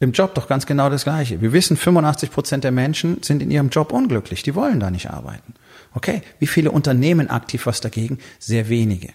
Im 0.00 0.12
Job 0.12 0.34
doch 0.34 0.48
ganz 0.48 0.66
genau 0.66 0.90
das 0.90 1.04
Gleiche. 1.04 1.40
Wir 1.40 1.52
wissen, 1.52 1.76
85 1.76 2.30
Prozent 2.30 2.64
der 2.64 2.72
Menschen 2.72 3.22
sind 3.22 3.42
in 3.42 3.50
ihrem 3.50 3.68
Job 3.68 3.92
unglücklich. 3.92 4.42
Die 4.42 4.54
wollen 4.54 4.80
da 4.80 4.90
nicht 4.90 5.10
arbeiten. 5.10 5.54
Okay, 5.94 6.22
wie 6.38 6.46
viele 6.46 6.70
Unternehmen 6.70 7.30
aktiv 7.30 7.66
was 7.66 7.80
dagegen? 7.80 8.18
Sehr 8.38 8.68
wenige. 8.68 9.10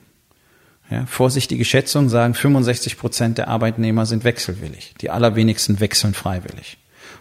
Ja, 0.89 1.05
vorsichtige 1.05 1.65
Schätzungen 1.65 2.09
sagen, 2.09 2.33
65 2.33 2.97
Prozent 2.97 3.37
der 3.37 3.47
Arbeitnehmer 3.47 4.05
sind 4.05 4.23
wechselwillig. 4.23 4.95
Die 5.01 5.09
allerwenigsten 5.09 5.79
wechseln 5.79 6.13
freiwillig 6.13 6.77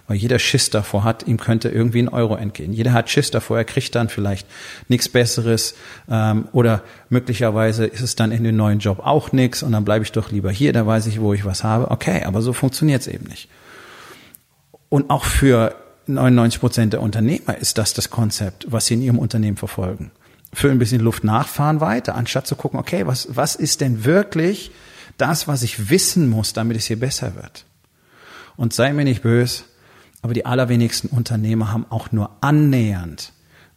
weil 0.09 0.17
jeder 0.17 0.39
Schiss 0.39 0.71
davor 0.71 1.05
hat, 1.05 1.29
ihm 1.29 1.37
könnte 1.37 1.69
irgendwie 1.69 2.03
ein 2.03 2.09
Euro 2.09 2.35
entgehen. 2.35 2.73
Jeder 2.73 2.95
hat 2.95 3.11
Schiss 3.11 3.31
davor, 3.31 3.59
er 3.59 3.65
kriegt 3.65 3.95
dann 3.95 4.09
vielleicht 4.09 4.49
nichts 4.89 5.09
Besseres 5.09 5.75
ähm, 6.11 6.49
oder 6.53 6.83
möglicherweise 7.11 7.85
ist 7.85 8.01
es 8.01 8.17
dann 8.17 8.33
in 8.33 8.43
dem 8.43 8.57
neuen 8.57 8.79
Job 8.79 9.01
auch 9.01 9.33
nichts 9.33 9.63
und 9.63 9.73
dann 9.73 9.85
bleibe 9.85 10.05
ich 10.05 10.13
doch 10.13 10.33
lieber 10.33 10.51
hier, 10.51 10.73
da 10.73 10.87
weiß 10.87 11.07
ich, 11.07 11.21
wo 11.21 11.35
ich 11.35 11.45
was 11.45 11.63
habe. 11.63 11.91
Okay, 11.91 12.25
aber 12.25 12.41
so 12.41 12.55
funktioniert 12.55 13.03
es 13.03 13.07
eben 13.07 13.27
nicht. 13.27 13.51
Und 14.89 15.11
auch 15.11 15.25
für 15.25 15.77
99 16.07 16.59
Prozent 16.59 16.93
der 16.95 17.03
Unternehmer 17.03 17.59
ist 17.59 17.77
das 17.77 17.93
das 17.93 18.09
Konzept, 18.09 18.67
was 18.71 18.87
sie 18.87 18.95
in 18.95 19.03
ihrem 19.03 19.19
Unternehmen 19.19 19.59
verfolgen. 19.59 20.11
Für 20.55 20.71
ein 20.71 20.79
bisschen 20.79 21.03
Luft 21.03 21.23
nachfahren 21.23 21.83
weiter, 21.83 22.15
anstatt 22.15 22.47
zu 22.47 22.57
gucken, 22.57 22.81
okay, 22.81 23.07
was, 23.07 23.29
was 23.37 23.55
ist 23.55 23.83
denn 23.83 24.07
wirklich 24.07 24.71
das, 25.19 25.47
was 25.47 25.63
ich 25.63 25.91
wissen 25.91 26.31
muss, 26.31 26.55
damit 26.55 26.79
es 26.79 26.87
hier 26.87 26.99
besser 26.99 27.35
wird? 27.35 27.67
Und 28.57 28.73
sei 28.73 28.95
mir 28.95 29.05
nicht 29.05 29.23
böse, 29.23 29.65
aber 30.23 30.35
die 30.35 30.47
allerwenigsten 30.47 31.09
Unternehmer 31.09 31.73
haben 31.73 31.87
auch 31.91 32.13
nur 32.13 32.31
annähernd 32.41 33.33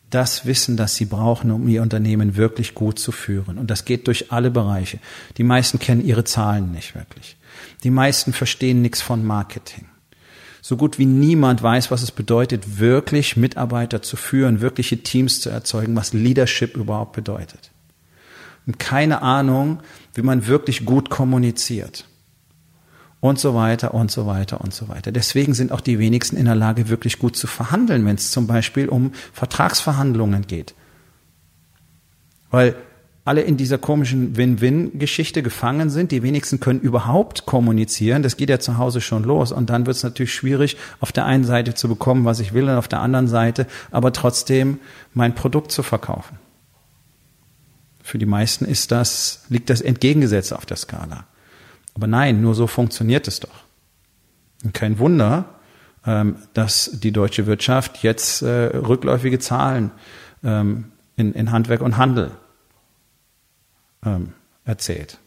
das 0.10 0.46
Wissen, 0.46 0.76
das 0.76 0.96
sie 0.96 1.06
brauchen, 1.06 1.52
um 1.52 1.68
ihr 1.68 1.82
Unternehmen 1.82 2.36
wirklich 2.36 2.76
gut 2.76 3.00
zu 3.00 3.12
führen. 3.12 3.58
Und 3.58 3.72
das 3.72 3.86
geht 3.86 4.08
durch 4.08 4.32
alle 4.32 4.52
Bereiche. 4.52 5.00
Die 5.38 5.44
meisten 5.44 5.80
kennen 5.80 6.06
ihre 6.06 6.26
Zahlen 6.26 6.72
nicht 6.72 6.96
wirklich. 6.96 7.38
Die 7.84 7.92
meisten 7.92 8.34
verstehen 8.34 8.82
nichts 8.82 9.02
von 9.02 9.26
Marketing. 9.26 9.86
So 10.62 10.78
gut 10.78 11.00
wie 11.00 11.06
niemand 11.06 11.64
weiß, 11.64 11.90
was 11.92 12.04
es 12.04 12.12
bedeutet, 12.12 12.80
wirklich 12.80 13.38
Mitarbeiter 13.38 14.02
zu 14.02 14.18
führen, 14.18 14.62
wirkliche 14.62 15.02
Teams 15.02 15.40
zu 15.42 15.50
erzeugen, 15.50 15.96
was 15.96 16.14
Leadership 16.14 16.76
überhaupt 16.76 17.14
bedeutet. 17.14 17.72
Und 18.68 18.78
keine 18.78 19.22
Ahnung, 19.22 19.80
wie 20.14 20.22
man 20.22 20.46
wirklich 20.46 20.86
gut 20.86 21.10
kommuniziert 21.10 22.06
und 23.22 23.40
so 23.40 23.56
weiter 23.56 23.94
und 23.94 24.12
so 24.12 24.26
weiter 24.26 24.60
und 24.60 24.74
so 24.74 24.90
weiter. 24.90 25.12
Deswegen 25.12 25.54
sind 25.54 25.72
auch 25.72 25.80
die 25.80 26.00
wenigsten 26.00 26.36
in 26.36 26.46
der 26.46 26.56
Lage, 26.56 26.90
wirklich 26.90 27.20
gut 27.20 27.38
zu 27.38 27.48
verhandeln, 27.48 28.06
wenn 28.06 28.16
es 28.16 28.32
zum 28.32 28.48
Beispiel 28.48 28.90
um 28.90 29.14
Vertragsverhandlungen 29.32 30.48
geht. 30.48 30.74
Weil 32.50 32.76
alle 33.24 33.42
in 33.42 33.56
dieser 33.56 33.78
komischen 33.78 34.36
Win-Win-Geschichte 34.36 35.44
gefangen 35.44 35.90
sind. 35.90 36.12
Die 36.12 36.24
wenigsten 36.24 36.60
können 36.60 36.80
überhaupt 36.80 37.46
kommunizieren. 37.46 38.24
Das 38.24 38.36
geht 38.36 38.50
ja 38.50 38.60
zu 38.60 38.78
Hause 38.78 39.00
schon 39.00 39.24
los. 39.24 39.52
Und 39.52 39.70
dann 39.70 39.86
wird 39.86 39.96
es 39.96 40.04
natürlich 40.04 40.34
schwierig, 40.34 40.76
auf 41.00 41.12
der 41.12 41.26
einen 41.26 41.44
Seite 41.44 41.76
zu 41.76 41.88
bekommen, 41.88 42.26
was 42.26 42.40
ich 42.40 42.54
will, 42.54 42.64
und 42.64 42.76
auf 42.76 42.88
der 42.88 43.02
anderen 43.02 43.28
Seite 43.28 43.68
aber 43.92 44.12
trotzdem 44.12 44.80
mein 45.14 45.36
Produkt 45.36 45.72
zu 45.72 45.84
verkaufen. 45.84 46.40
Für 48.02 48.18
die 48.18 48.26
meisten 48.26 48.66
ist 48.66 48.92
das, 48.92 49.46
liegt 49.50 49.70
das 49.70 49.82
entgegengesetzt 49.82 50.54
auf 50.54 50.66
der 50.66 50.78
Skala. 50.78 51.26
Aber 51.94 52.08
nein, 52.08 52.42
nur 52.42 52.56
so 52.56 52.68
funktioniert 52.68 53.28
es 53.28 53.40
doch. 53.40 53.64
Und 54.64 54.74
kein 54.74 55.00
Wunder, 55.00 55.46
ähm, 56.06 56.38
dass 56.54 57.00
die 57.02 57.12
deutsche 57.12 57.46
Wirtschaft 57.46 58.04
jetzt 58.04 58.42
äh, 58.42 58.76
rückläufige 58.76 59.40
Zahlen 59.40 59.92
ähm, 60.44 60.92
in, 61.16 61.34
in 61.34 61.52
Handwerk 61.52 61.82
und 61.82 61.98
Handel 61.98 62.32
ähm, 64.06 64.34
erzählt. 64.66 65.20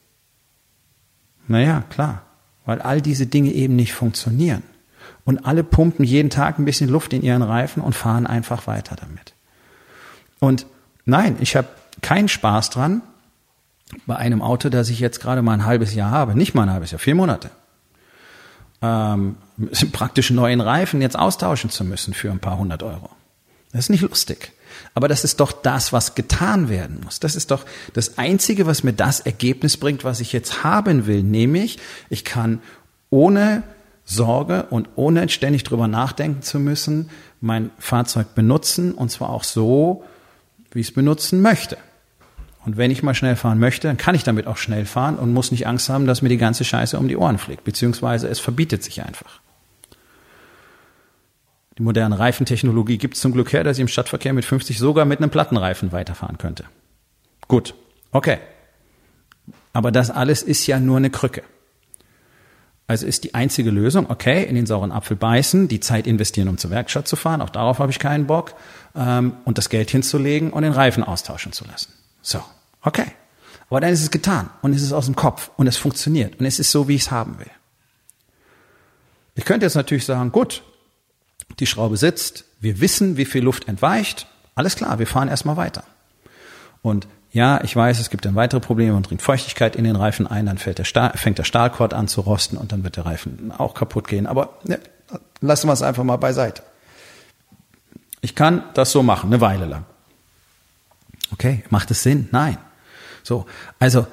Naja, 1.46 1.84
klar, 1.90 2.22
weil 2.64 2.80
all 2.80 3.00
diese 3.00 3.26
Dinge 3.26 3.52
eben 3.52 3.76
nicht 3.76 3.92
funktionieren. 3.92 4.62
Und 5.24 5.46
alle 5.46 5.64
pumpen 5.64 6.04
jeden 6.04 6.30
Tag 6.30 6.58
ein 6.58 6.64
bisschen 6.64 6.90
Luft 6.90 7.12
in 7.12 7.22
ihren 7.22 7.42
Reifen 7.42 7.82
und 7.82 7.94
fahren 7.94 8.26
einfach 8.26 8.66
weiter 8.66 8.96
damit. 8.96 9.34
Und 10.38 10.66
nein, 11.04 11.36
ich 11.40 11.56
habe 11.56 11.68
keinen 12.02 12.28
Spaß 12.28 12.70
dran, 12.70 13.02
bei 14.06 14.16
einem 14.16 14.42
Auto, 14.42 14.68
das 14.68 14.90
ich 14.90 15.00
jetzt 15.00 15.20
gerade 15.20 15.42
mal 15.42 15.52
ein 15.52 15.66
halbes 15.66 15.94
Jahr 15.94 16.10
habe, 16.10 16.34
nicht 16.34 16.54
mal 16.54 16.64
ein 16.64 16.72
halbes 16.72 16.90
Jahr, 16.90 16.98
vier 16.98 17.14
Monate, 17.14 17.50
ähm, 18.82 19.36
praktisch 19.92 20.30
neuen 20.30 20.60
Reifen 20.60 21.00
jetzt 21.00 21.18
austauschen 21.18 21.70
zu 21.70 21.84
müssen 21.84 22.14
für 22.14 22.30
ein 22.30 22.40
paar 22.40 22.58
hundert 22.58 22.82
Euro. 22.82 23.10
Das 23.72 23.86
ist 23.86 23.90
nicht 23.90 24.02
lustig. 24.02 24.52
Aber 24.94 25.08
das 25.08 25.24
ist 25.24 25.40
doch 25.40 25.52
das, 25.52 25.92
was 25.92 26.14
getan 26.14 26.68
werden 26.68 27.00
muss. 27.02 27.20
Das 27.20 27.36
ist 27.36 27.50
doch 27.50 27.64
das 27.92 28.18
Einzige, 28.18 28.66
was 28.66 28.84
mir 28.84 28.92
das 28.92 29.20
Ergebnis 29.20 29.76
bringt, 29.76 30.04
was 30.04 30.20
ich 30.20 30.32
jetzt 30.32 30.64
haben 30.64 31.06
will. 31.06 31.22
Nämlich, 31.22 31.78
ich 32.10 32.24
kann 32.24 32.60
ohne 33.10 33.62
Sorge 34.04 34.66
und 34.70 34.88
ohne 34.96 35.28
ständig 35.28 35.64
drüber 35.64 35.88
nachdenken 35.88 36.42
zu 36.42 36.58
müssen, 36.58 37.10
mein 37.40 37.70
Fahrzeug 37.78 38.34
benutzen 38.34 38.92
und 38.92 39.10
zwar 39.10 39.30
auch 39.30 39.44
so, 39.44 40.04
wie 40.70 40.80
ich 40.80 40.88
es 40.88 40.94
benutzen 40.94 41.40
möchte. 41.40 41.76
Und 42.64 42.76
wenn 42.76 42.90
ich 42.90 43.02
mal 43.02 43.14
schnell 43.14 43.36
fahren 43.36 43.58
möchte, 43.58 43.88
dann 43.88 43.96
kann 43.96 44.14
ich 44.14 44.22
damit 44.22 44.46
auch 44.46 44.56
schnell 44.56 44.86
fahren 44.86 45.16
und 45.16 45.32
muss 45.32 45.50
nicht 45.50 45.66
Angst 45.66 45.88
haben, 45.90 46.06
dass 46.06 46.22
mir 46.22 46.30
die 46.30 46.38
ganze 46.38 46.64
Scheiße 46.64 46.98
um 46.98 47.08
die 47.08 47.16
Ohren 47.16 47.38
fliegt. 47.38 47.64
Beziehungsweise 47.64 48.28
es 48.28 48.40
verbietet 48.40 48.82
sich 48.82 49.02
einfach. 49.02 49.40
Die 51.76 51.82
moderne 51.82 52.18
Reifentechnologie 52.18 52.98
gibt 52.98 53.14
es 53.14 53.20
zum 53.20 53.32
Glück 53.32 53.52
her, 53.52 53.64
dass 53.64 53.76
ich 53.76 53.82
im 53.82 53.88
Stadtverkehr 53.88 54.32
mit 54.32 54.44
50 54.44 54.78
sogar 54.78 55.04
mit 55.04 55.18
einem 55.18 55.30
Plattenreifen 55.30 55.92
weiterfahren 55.92 56.38
könnte. 56.38 56.64
Gut, 57.48 57.74
okay. 58.12 58.38
Aber 59.72 59.90
das 59.90 60.10
alles 60.10 60.42
ist 60.42 60.66
ja 60.66 60.78
nur 60.78 60.96
eine 60.96 61.10
Krücke. 61.10 61.42
Also 62.86 63.06
ist 63.06 63.24
die 63.24 63.34
einzige 63.34 63.70
Lösung, 63.70 64.10
okay, 64.10 64.44
in 64.44 64.54
den 64.54 64.66
sauren 64.66 64.92
Apfel 64.92 65.16
beißen, 65.16 65.68
die 65.68 65.80
Zeit 65.80 66.06
investieren, 66.06 66.48
um 66.48 66.58
zur 66.58 66.70
Werkstatt 66.70 67.08
zu 67.08 67.16
fahren, 67.16 67.40
auch 67.40 67.50
darauf 67.50 67.78
habe 67.78 67.90
ich 67.90 67.98
keinen 67.98 68.26
Bock, 68.26 68.54
ähm, 68.94 69.34
und 69.44 69.56
das 69.58 69.70
Geld 69.70 69.90
hinzulegen 69.90 70.52
und 70.52 70.62
den 70.62 70.72
Reifen 70.72 71.02
austauschen 71.02 71.52
zu 71.52 71.64
lassen. 71.64 71.92
So, 72.24 72.42
okay. 72.82 73.06
Aber 73.68 73.80
dann 73.80 73.92
ist 73.92 74.02
es 74.02 74.10
getan 74.10 74.50
und 74.62 74.72
es 74.72 74.82
ist 74.82 74.92
aus 74.92 75.04
dem 75.06 75.14
Kopf 75.14 75.50
und 75.56 75.66
es 75.66 75.76
funktioniert 75.76 76.40
und 76.40 76.46
es 76.46 76.58
ist 76.58 76.70
so, 76.70 76.88
wie 76.88 76.94
ich 76.94 77.02
es 77.02 77.10
haben 77.10 77.38
will. 77.38 77.50
Ich 79.34 79.44
könnte 79.44 79.66
jetzt 79.66 79.74
natürlich 79.74 80.06
sagen, 80.06 80.32
gut, 80.32 80.62
die 81.58 81.66
Schraube 81.66 81.96
sitzt, 81.96 82.44
wir 82.60 82.80
wissen, 82.80 83.16
wie 83.16 83.24
viel 83.24 83.42
Luft 83.42 83.68
entweicht, 83.68 84.26
alles 84.54 84.76
klar, 84.76 84.98
wir 84.98 85.06
fahren 85.06 85.28
erstmal 85.28 85.56
weiter. 85.56 85.84
Und 86.82 87.06
ja, 87.32 87.62
ich 87.62 87.74
weiß, 87.74 87.98
es 87.98 88.10
gibt 88.10 88.24
dann 88.24 88.36
weitere 88.36 88.60
Probleme 88.60 88.96
und 88.96 89.10
dringt 89.10 89.20
Feuchtigkeit 89.20 89.76
in 89.76 89.84
den 89.84 89.96
Reifen 89.96 90.26
ein, 90.26 90.46
dann 90.46 90.56
fällt 90.56 90.78
der 90.78 90.84
Stahl, 90.84 91.12
fängt 91.16 91.38
der 91.38 91.44
Stahlkord 91.44 91.92
an 91.92 92.08
zu 92.08 92.20
rosten 92.20 92.56
und 92.56 92.72
dann 92.72 92.84
wird 92.84 92.96
der 92.96 93.06
Reifen 93.06 93.52
auch 93.58 93.74
kaputt 93.74 94.06
gehen. 94.06 94.26
Aber 94.26 94.58
ne, 94.64 94.78
lassen 95.40 95.68
wir 95.68 95.72
es 95.72 95.82
einfach 95.82 96.04
mal 96.04 96.16
beiseite. 96.16 96.62
Ich 98.20 98.34
kann 98.34 98.62
das 98.74 98.92
so 98.92 99.02
machen, 99.02 99.26
eine 99.26 99.40
Weile 99.40 99.66
lang. 99.66 99.84
Okay, 101.32 101.64
macht 101.70 101.90
es 101.90 102.02
Sinn? 102.02 102.28
Nein. 102.32 102.58
So, 103.22 103.46
also 103.78 104.06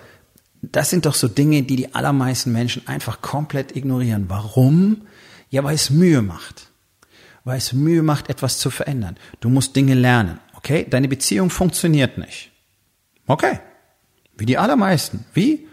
das 0.62 0.90
sind 0.90 1.06
doch 1.06 1.16
so 1.16 1.28
Dinge, 1.28 1.64
die 1.64 1.76
die 1.76 1.96
allermeisten 1.96 2.52
Menschen 2.52 2.88
einfach 2.88 3.22
komplett 3.22 3.76
ignorieren. 3.76 4.26
Warum? 4.28 5.08
Ja, 5.50 5.64
weil 5.64 5.76
es 5.76 5.90
Mühe 5.90 6.22
macht. 6.22 6.68
Weil 7.44 7.58
es 7.58 7.74
Mühe 7.74 8.04
macht, 8.04 8.30
etwas 8.30 8.60
zu 8.60 8.70
verändern. 8.70 9.18
Du 9.40 9.50
musst 9.50 9.76
Dinge 9.76 9.96
lernen. 9.96 10.40
Okay, 10.54 10.86
deine 10.88 11.08
Beziehung 11.08 11.50
funktioniert 11.50 12.18
nicht. 12.18 12.52
Okay, 13.26 13.60
wie 14.38 14.46
die 14.46 14.58
allermeisten. 14.58 15.26
Wie? 15.34 15.68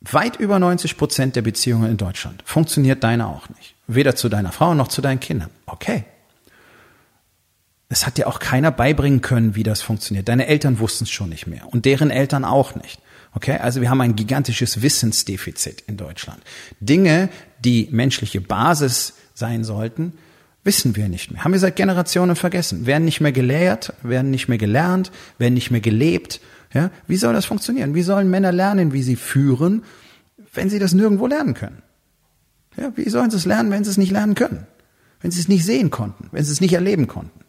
Weit 0.00 0.36
über 0.36 0.58
90 0.58 0.96
Prozent 0.96 1.36
der 1.36 1.42
Beziehungen 1.42 1.90
in 1.90 1.96
Deutschland 1.96 2.42
funktioniert 2.46 3.04
deine 3.04 3.26
auch 3.26 3.48
nicht. 3.50 3.74
Weder 3.86 4.16
zu 4.16 4.28
deiner 4.28 4.52
Frau 4.52 4.74
noch 4.74 4.88
zu 4.88 5.02
deinen 5.02 5.20
Kindern. 5.20 5.50
Okay, 5.66 6.04
es 7.90 8.06
hat 8.06 8.16
dir 8.16 8.28
auch 8.28 8.38
keiner 8.38 8.70
beibringen 8.70 9.20
können, 9.20 9.56
wie 9.56 9.64
das 9.64 9.82
funktioniert. 9.82 10.28
Deine 10.28 10.46
Eltern 10.46 10.78
wussten 10.78 11.04
es 11.04 11.10
schon 11.10 11.28
nicht 11.28 11.48
mehr 11.48 11.66
und 11.72 11.84
deren 11.84 12.10
Eltern 12.10 12.44
auch 12.44 12.76
nicht. 12.76 13.00
Okay, 13.34 13.58
also 13.58 13.80
wir 13.80 13.90
haben 13.90 14.00
ein 14.00 14.16
gigantisches 14.16 14.80
Wissensdefizit 14.80 15.82
in 15.86 15.96
Deutschland. 15.96 16.40
Dinge, 16.78 17.28
die 17.64 17.88
menschliche 17.90 18.40
Basis 18.40 19.14
sein 19.34 19.64
sollten, 19.64 20.14
wissen 20.62 20.94
wir 20.94 21.08
nicht 21.08 21.32
mehr. 21.32 21.42
Haben 21.42 21.52
wir 21.52 21.58
seit 21.58 21.76
Generationen 21.76 22.36
vergessen. 22.36 22.86
Werden 22.86 23.04
nicht 23.04 23.20
mehr 23.20 23.32
gelehrt, 23.32 23.92
werden 24.02 24.30
nicht 24.30 24.48
mehr 24.48 24.58
gelernt, 24.58 25.10
werden 25.38 25.54
nicht 25.54 25.72
mehr 25.72 25.80
gelebt. 25.80 26.40
Ja, 26.72 26.90
wie 27.08 27.16
soll 27.16 27.34
das 27.34 27.44
funktionieren? 27.44 27.94
Wie 27.94 28.02
sollen 28.02 28.30
Männer 28.30 28.52
lernen, 28.52 28.92
wie 28.92 29.02
sie 29.02 29.16
führen, 29.16 29.82
wenn 30.54 30.70
sie 30.70 30.78
das 30.78 30.94
nirgendwo 30.94 31.26
lernen 31.26 31.54
können? 31.54 31.82
Ja, 32.76 32.92
wie 32.94 33.08
sollen 33.08 33.30
sie 33.30 33.36
es 33.36 33.46
lernen, 33.46 33.72
wenn 33.72 33.82
sie 33.82 33.90
es 33.90 33.98
nicht 33.98 34.12
lernen 34.12 34.36
können? 34.36 34.66
Wenn 35.20 35.32
sie 35.32 35.40
es 35.40 35.48
nicht 35.48 35.64
sehen 35.64 35.90
konnten, 35.90 36.28
wenn 36.30 36.44
sie 36.44 36.52
es 36.52 36.60
nicht 36.60 36.72
erleben 36.72 37.08
konnten? 37.08 37.40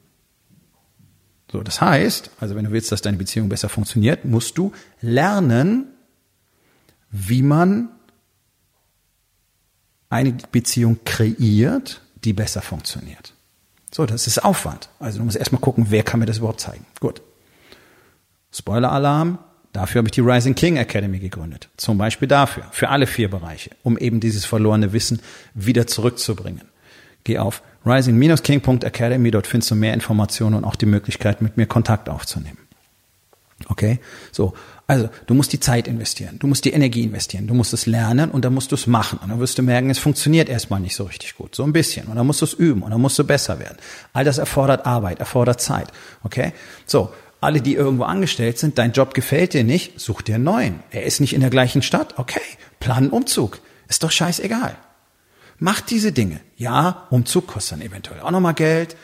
So, 1.52 1.62
das 1.62 1.82
heißt, 1.82 2.32
also 2.40 2.56
wenn 2.56 2.66
du 2.66 2.72
willst, 2.72 2.92
dass 2.92 3.02
deine 3.02 3.18
Beziehung 3.18 3.50
besser 3.50 3.68
funktioniert, 3.68 4.24
musst 4.24 4.58
du 4.58 4.72
lernen, 5.02 5.88
wie 7.12 7.42
man 7.42 7.90
eine 10.10 10.34
Beziehung 10.52 11.00
kreiert, 11.04 12.02
die 12.24 12.34
besser 12.34 12.62
funktioniert. 12.62 13.34
So, 13.94 14.06
das 14.06 14.28
ist 14.28 14.44
Aufwand. 14.44 14.90
Also 15.00 15.20
du 15.20 15.26
musst 15.26 15.38
erstmal 15.38 15.62
gucken, 15.62 15.88
wer 15.90 16.04
kann 16.04 16.22
mir 16.22 16.26
das 16.26 16.38
überhaupt 16.38 16.62
zeigen. 16.62 16.86
Gut. 17.00 17.22
Spoiler-Alarm, 18.54 19.38
dafür 19.74 20.00
habe 20.00 20.08
ich 20.08 20.14
die 20.14 20.22
Rising 20.22 20.56
King 20.56 20.78
Academy 20.78 21.20
gegründet. 21.20 21.70
Zum 21.76 21.98
Beispiel 21.98 22.30
dafür, 22.30 22.64
für 22.72 22.90
alle 22.90 23.08
vier 23.08 23.30
Bereiche, 23.30 23.72
um 23.84 23.98
eben 23.98 24.22
dieses 24.22 24.46
verlorene 24.46 24.94
Wissen 24.94 25.22
wieder 25.54 25.88
zurückzubringen. 25.88 26.64
Geh 27.26 27.38
auf 27.38 27.62
rising-king.academy, 27.86 29.32
dort 29.32 29.48
findest 29.48 29.72
du 29.72 29.76
mehr 29.76 29.94
Informationen 29.94 30.56
und 30.56 30.66
auch 30.66 30.76
die 30.76 30.86
Möglichkeit, 30.86 31.42
mit 31.42 31.58
mir 31.58 31.66
Kontakt 31.66 32.10
aufzunehmen. 32.10 32.58
Okay? 33.70 34.00
So. 34.32 34.54
Also, 34.88 35.10
du 35.26 35.34
musst 35.34 35.54
die 35.54 35.60
Zeit 35.60 35.88
investieren. 35.88 36.38
Du 36.40 36.48
musst 36.48 36.66
die 36.66 36.74
Energie 36.74 37.04
investieren. 37.04 37.48
Du 37.48 37.54
musst 37.54 37.74
es 37.74 37.86
lernen 37.86 38.30
und 38.30 38.44
dann 38.44 38.54
musst 38.54 38.72
du 38.72 38.76
es 38.76 38.88
machen. 38.88 39.20
Und 39.24 39.30
dann 39.30 39.40
wirst 39.40 39.58
du 39.58 39.64
merken, 39.64 39.90
es 39.90 40.00
funktioniert 40.00 40.50
erstmal 40.50 40.82
nicht 40.82 40.96
so 40.96 41.06
richtig 41.06 41.36
gut. 41.38 41.56
So 41.56 41.64
ein 41.64 41.72
bisschen. 41.72 42.08
Und 42.08 42.18
dann 42.18 42.28
musst 42.28 42.42
du 42.42 42.46
es 42.46 42.54
üben 42.54 42.84
und 42.84 42.92
dann 42.92 43.00
musst 43.00 43.18
du 43.18 43.24
besser 43.24 43.60
werden. 43.60 43.78
All 44.12 44.26
das 44.26 44.38
erfordert 44.38 44.86
Arbeit, 44.86 45.20
erfordert 45.20 45.62
Zeit. 45.62 45.88
Okay? 46.24 46.54
So. 46.86 47.14
Alle, 47.40 47.62
die 47.62 47.74
irgendwo 47.74 48.04
angestellt 48.04 48.60
sind, 48.60 48.78
dein 48.78 48.92
Job 48.92 49.16
gefällt 49.16 49.54
dir 49.54 49.64
nicht, 49.64 50.00
such 50.00 50.22
dir 50.22 50.36
einen 50.36 50.44
neuen. 50.44 50.80
Er 50.92 51.06
ist 51.06 51.22
nicht 51.22 51.34
in 51.34 51.42
der 51.42 51.50
gleichen 51.50 51.82
Stadt. 51.82 52.20
Okay. 52.20 52.42
Plan 52.80 52.98
einen 52.98 53.10
Umzug. 53.10 53.60
Ist 53.88 54.04
doch 54.04 54.12
scheißegal. 54.12 54.76
Mach 55.62 55.80
diese 55.80 56.12
Dinge. 56.12 56.42
Ja, 56.58 57.08
Umzug 57.10 57.48
kostet 57.48 57.80
dann 57.80 57.88
eventuell 57.88 58.20
auch 58.20 58.32
nochmal 58.32 58.54
Geld 58.54 58.98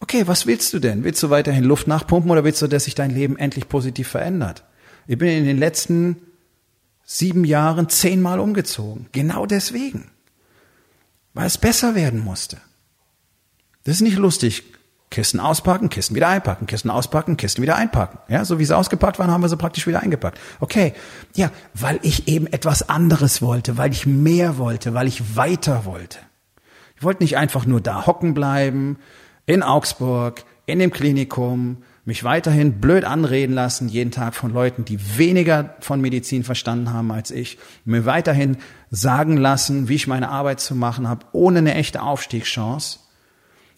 okay, 0.00 0.26
was 0.26 0.46
willst 0.46 0.72
du 0.72 0.78
denn? 0.78 1.04
Willst 1.04 1.22
du 1.22 1.30
weiterhin 1.30 1.64
Luft 1.64 1.86
nachpumpen 1.86 2.30
oder 2.30 2.44
willst 2.44 2.62
du, 2.62 2.66
dass 2.66 2.84
sich 2.84 2.94
dein 2.94 3.10
Leben 3.10 3.36
endlich 3.36 3.68
positiv 3.68 4.08
verändert? 4.08 4.64
Ich 5.06 5.18
bin 5.18 5.28
in 5.28 5.44
den 5.44 5.58
letzten 5.58 6.16
sieben 7.04 7.44
Jahren 7.44 7.88
zehnmal 7.88 8.40
umgezogen. 8.40 9.06
Genau 9.12 9.46
deswegen. 9.46 10.10
Weil 11.34 11.46
es 11.46 11.58
besser 11.58 11.94
werden 11.94 12.20
musste. 12.20 12.58
Das 13.84 13.96
ist 13.96 14.00
nicht 14.00 14.16
lustig. 14.16 14.64
Kisten 15.10 15.40
auspacken, 15.40 15.88
Kisten 15.88 16.16
wieder 16.16 16.28
einpacken, 16.28 16.66
Kisten 16.66 16.90
auspacken, 16.90 17.36
Kisten 17.36 17.62
wieder 17.62 17.76
einpacken. 17.76 18.18
Ja, 18.28 18.44
so 18.44 18.58
wie 18.58 18.64
sie 18.64 18.76
ausgepackt 18.76 19.18
waren, 19.18 19.30
haben 19.30 19.42
wir 19.42 19.48
sie 19.48 19.56
praktisch 19.56 19.86
wieder 19.86 20.02
eingepackt. 20.02 20.38
Okay. 20.60 20.94
Ja, 21.34 21.50
weil 21.74 21.98
ich 22.02 22.28
eben 22.28 22.46
etwas 22.48 22.88
anderes 22.88 23.40
wollte, 23.40 23.76
weil 23.76 23.92
ich 23.92 24.06
mehr 24.06 24.58
wollte, 24.58 24.94
weil 24.94 25.06
ich 25.06 25.36
weiter 25.36 25.84
wollte. 25.84 26.18
Ich 26.96 27.02
wollte 27.02 27.22
nicht 27.22 27.36
einfach 27.36 27.66
nur 27.66 27.80
da 27.80 28.06
hocken 28.06 28.34
bleiben, 28.34 28.98
in 29.46 29.62
Augsburg, 29.62 30.44
in 30.66 30.80
dem 30.80 30.90
Klinikum, 30.90 31.78
mich 32.04 32.22
weiterhin 32.22 32.80
blöd 32.80 33.04
anreden 33.04 33.52
lassen, 33.52 33.88
jeden 33.88 34.12
Tag 34.12 34.34
von 34.34 34.52
Leuten, 34.52 34.84
die 34.84 35.18
weniger 35.18 35.74
von 35.80 36.00
Medizin 36.00 36.44
verstanden 36.44 36.92
haben 36.92 37.10
als 37.10 37.30
ich, 37.30 37.58
mir 37.84 38.06
weiterhin 38.06 38.58
sagen 38.90 39.36
lassen, 39.36 39.88
wie 39.88 39.96
ich 39.96 40.06
meine 40.06 40.28
Arbeit 40.30 40.60
zu 40.60 40.74
machen 40.74 41.08
habe, 41.08 41.26
ohne 41.32 41.58
eine 41.58 41.74
echte 41.74 42.02
Aufstiegschance, 42.02 43.00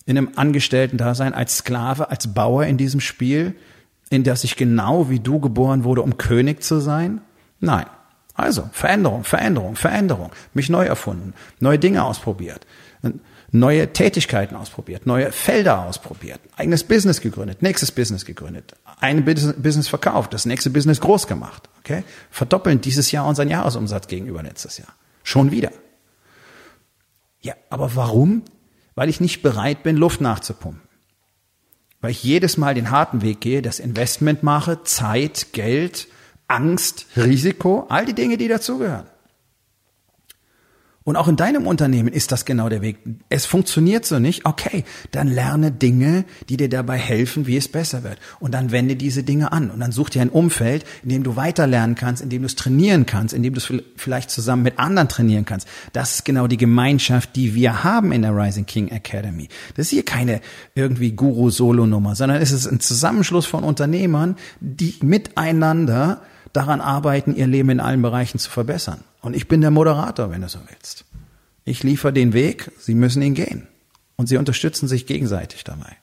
in 0.08 0.18
einem 0.18 0.30
Angestellten-Dasein, 0.34 1.34
als 1.34 1.58
Sklave, 1.58 2.10
als 2.10 2.34
Bauer 2.34 2.64
in 2.64 2.76
diesem 2.76 3.00
Spiel, 3.00 3.54
in 4.10 4.24
das 4.24 4.42
ich 4.42 4.56
genau 4.56 5.10
wie 5.10 5.20
du 5.20 5.38
geboren 5.38 5.84
wurde, 5.84 6.02
um 6.02 6.16
König 6.16 6.62
zu 6.62 6.80
sein? 6.80 7.20
Nein. 7.60 7.86
Also, 8.34 8.68
Veränderung, 8.72 9.24
Veränderung, 9.24 9.76
Veränderung, 9.76 10.30
mich 10.54 10.70
neu 10.70 10.84
erfunden, 10.84 11.34
neue 11.60 11.78
Dinge 11.78 12.04
ausprobiert 12.04 12.66
neue 13.50 13.92
Tätigkeiten 13.92 14.56
ausprobiert, 14.56 15.06
neue 15.06 15.32
Felder 15.32 15.84
ausprobiert, 15.86 16.40
eigenes 16.56 16.84
Business 16.84 17.20
gegründet, 17.20 17.62
nächstes 17.62 17.92
Business 17.92 18.24
gegründet, 18.24 18.74
ein 19.00 19.24
Business 19.24 19.88
verkauft, 19.88 20.34
das 20.34 20.44
nächste 20.44 20.70
Business 20.70 21.00
groß 21.00 21.26
gemacht. 21.26 21.68
Okay? 21.80 22.04
Verdoppeln 22.30 22.80
dieses 22.80 23.10
Jahr 23.10 23.26
unseren 23.26 23.48
Jahresumsatz 23.48 24.06
gegenüber 24.08 24.42
letztes 24.42 24.78
Jahr. 24.78 24.88
Schon 25.22 25.50
wieder. 25.50 25.70
Ja, 27.40 27.54
aber 27.70 27.94
warum? 27.96 28.42
Weil 28.98 29.10
ich 29.10 29.20
nicht 29.20 29.42
bereit 29.42 29.84
bin, 29.84 29.96
Luft 29.96 30.20
nachzupumpen. 30.20 30.82
Weil 32.00 32.10
ich 32.10 32.24
jedes 32.24 32.56
Mal 32.56 32.74
den 32.74 32.90
harten 32.90 33.22
Weg 33.22 33.40
gehe, 33.40 33.62
das 33.62 33.78
Investment 33.78 34.42
mache, 34.42 34.82
Zeit, 34.82 35.52
Geld, 35.52 36.08
Angst, 36.48 37.06
Risiko, 37.16 37.86
all 37.90 38.06
die 38.06 38.14
Dinge, 38.14 38.38
die 38.38 38.48
dazugehören. 38.48 39.06
Und 41.08 41.16
auch 41.16 41.26
in 41.26 41.36
deinem 41.36 41.66
Unternehmen 41.66 42.12
ist 42.12 42.32
das 42.32 42.44
genau 42.44 42.68
der 42.68 42.82
Weg. 42.82 42.98
Es 43.30 43.46
funktioniert 43.46 44.04
so 44.04 44.18
nicht. 44.18 44.44
Okay, 44.44 44.84
dann 45.10 45.26
lerne 45.26 45.72
Dinge, 45.72 46.26
die 46.50 46.58
dir 46.58 46.68
dabei 46.68 46.98
helfen, 46.98 47.46
wie 47.46 47.56
es 47.56 47.66
besser 47.66 48.04
wird. 48.04 48.18
Und 48.40 48.52
dann 48.52 48.72
wende 48.72 48.94
diese 48.94 49.22
Dinge 49.22 49.50
an. 49.50 49.70
Und 49.70 49.80
dann 49.80 49.90
such 49.90 50.10
dir 50.10 50.20
ein 50.20 50.28
Umfeld, 50.28 50.84
in 51.02 51.08
dem 51.08 51.22
du 51.22 51.34
weiter 51.34 51.66
lernen 51.66 51.94
kannst, 51.94 52.22
in 52.22 52.28
dem 52.28 52.42
du 52.42 52.46
es 52.46 52.56
trainieren 52.56 53.06
kannst, 53.06 53.32
in 53.32 53.42
dem 53.42 53.54
du 53.54 53.58
es 53.58 53.72
vielleicht 53.96 54.28
zusammen 54.28 54.64
mit 54.64 54.78
anderen 54.78 55.08
trainieren 55.08 55.46
kannst. 55.46 55.66
Das 55.94 56.16
ist 56.16 56.24
genau 56.26 56.46
die 56.46 56.58
Gemeinschaft, 56.58 57.36
die 57.36 57.54
wir 57.54 57.84
haben 57.84 58.12
in 58.12 58.20
der 58.20 58.36
Rising 58.36 58.66
King 58.66 58.88
Academy. 58.88 59.48
Das 59.76 59.86
ist 59.86 59.90
hier 59.92 60.04
keine 60.04 60.42
irgendwie 60.74 61.12
Guru-Solo-Nummer, 61.12 62.16
sondern 62.16 62.42
es 62.42 62.52
ist 62.52 62.66
ein 62.66 62.80
Zusammenschluss 62.80 63.46
von 63.46 63.64
Unternehmern, 63.64 64.36
die 64.60 64.94
miteinander 65.00 66.20
daran 66.52 66.80
arbeiten, 66.80 67.34
ihr 67.34 67.46
Leben 67.46 67.70
in 67.70 67.80
allen 67.80 68.02
Bereichen 68.02 68.38
zu 68.38 68.50
verbessern. 68.50 69.04
Und 69.20 69.34
ich 69.34 69.48
bin 69.48 69.60
der 69.60 69.70
Moderator, 69.70 70.30
wenn 70.30 70.42
du 70.42 70.48
so 70.48 70.58
willst. 70.68 71.04
Ich 71.64 71.82
liefere 71.82 72.12
den 72.12 72.32
Weg, 72.32 72.70
sie 72.78 72.94
müssen 72.94 73.22
ihn 73.22 73.34
gehen. 73.34 73.68
Und 74.16 74.28
sie 74.28 74.36
unterstützen 74.36 74.88
sich 74.88 75.06
gegenseitig 75.06 75.64
dabei. 75.64 75.96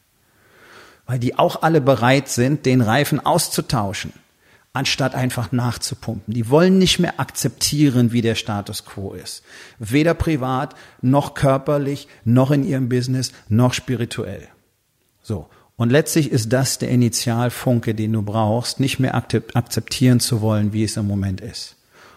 Weil 1.05 1.19
die 1.19 1.38
auch 1.38 1.62
alle 1.63 1.81
bereit 1.81 2.29
sind, 2.29 2.65
den 2.65 2.81
Reifen 2.81 3.19
auszutauschen, 3.19 4.13
anstatt 4.73 5.15
einfach 5.15 5.51
nachzupumpen. 5.51 6.34
Die 6.34 6.49
wollen 6.49 6.77
nicht 6.77 6.99
mehr 6.99 7.19
akzeptieren, 7.19 8.12
wie 8.12 8.21
der 8.21 8.36
Status 8.36 8.86
quo 8.86 9.13
ist. 9.13 9.43
Weder 9.79 10.13
privat, 10.13 10.75
noch 11.01 11.34
körperlich, 11.34 12.08
noch 12.23 12.51
in 12.51 12.63
ihrem 12.63 12.89
Business, 12.89 13.31
noch 13.49 13.73
spirituell. 13.73 14.47
So. 15.21 15.49
Und 15.77 15.89
letztlich 15.91 16.31
ist 16.31 16.53
das 16.53 16.77
der 16.77 16.89
Initialfunke, 16.89 17.93
den 17.95 18.13
du 18.13 18.21
brauchst, 18.21 18.79
nicht 18.79 18.99
mehr 18.99 19.15
akzeptieren 19.15 20.19
zu 20.19 20.41
wollen, 20.41 20.71
wie 20.71 20.83
es 20.83 20.95
im 20.95 21.07
Moment 21.07 21.41
ist. 21.41 21.75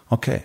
Okay. 0.09 0.41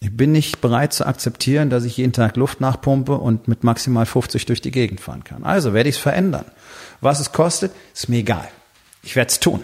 Ich 0.00 0.16
bin 0.16 0.30
nicht 0.30 0.60
bereit 0.60 0.92
zu 0.92 1.06
akzeptieren, 1.06 1.70
dass 1.70 1.84
ich 1.84 1.96
jeden 1.96 2.12
Tag 2.12 2.36
Luft 2.36 2.60
nachpumpe 2.60 3.14
und 3.14 3.48
mit 3.48 3.64
maximal 3.64 4.06
50 4.06 4.46
durch 4.46 4.60
die 4.60 4.70
Gegend 4.70 5.00
fahren 5.00 5.24
kann. 5.24 5.42
Also 5.42 5.74
werde 5.74 5.88
ich 5.88 5.96
es 5.96 6.00
verändern. 6.00 6.44
Was 7.00 7.18
es 7.18 7.32
kostet, 7.32 7.72
ist 7.94 8.08
mir 8.08 8.18
egal. 8.18 8.48
Ich 9.02 9.16
werde 9.16 9.30
es 9.30 9.40
tun. 9.40 9.60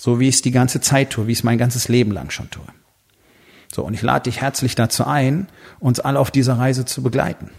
So 0.00 0.18
wie 0.18 0.28
ich 0.28 0.36
es 0.36 0.42
die 0.42 0.50
ganze 0.50 0.80
Zeit 0.80 1.10
tue, 1.10 1.28
wie 1.28 1.32
ich 1.32 1.38
es 1.38 1.44
mein 1.44 1.58
ganzes 1.58 1.86
Leben 1.86 2.10
lang 2.10 2.30
schon 2.30 2.50
tue. 2.50 2.64
So, 3.72 3.84
und 3.84 3.94
ich 3.94 4.02
lade 4.02 4.24
dich 4.24 4.40
herzlich 4.40 4.74
dazu 4.74 5.06
ein, 5.06 5.48
uns 5.78 6.00
alle 6.00 6.18
auf 6.18 6.32
dieser 6.32 6.58
Reise 6.58 6.84
zu 6.84 7.02
begleiten. 7.02 7.50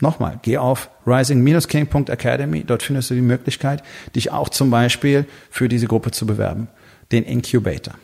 Nochmal, 0.00 0.38
geh 0.42 0.58
auf 0.58 0.90
rising-king.academy, 1.06 2.64
dort 2.64 2.82
findest 2.82 3.10
du 3.10 3.14
die 3.14 3.22
Möglichkeit, 3.22 3.82
dich 4.14 4.30
auch 4.30 4.50
zum 4.50 4.70
Beispiel 4.70 5.24
für 5.50 5.68
diese 5.68 5.86
Gruppe 5.86 6.10
zu 6.10 6.26
bewerben, 6.26 6.68
den 7.12 7.24
Incubator. 7.24 7.94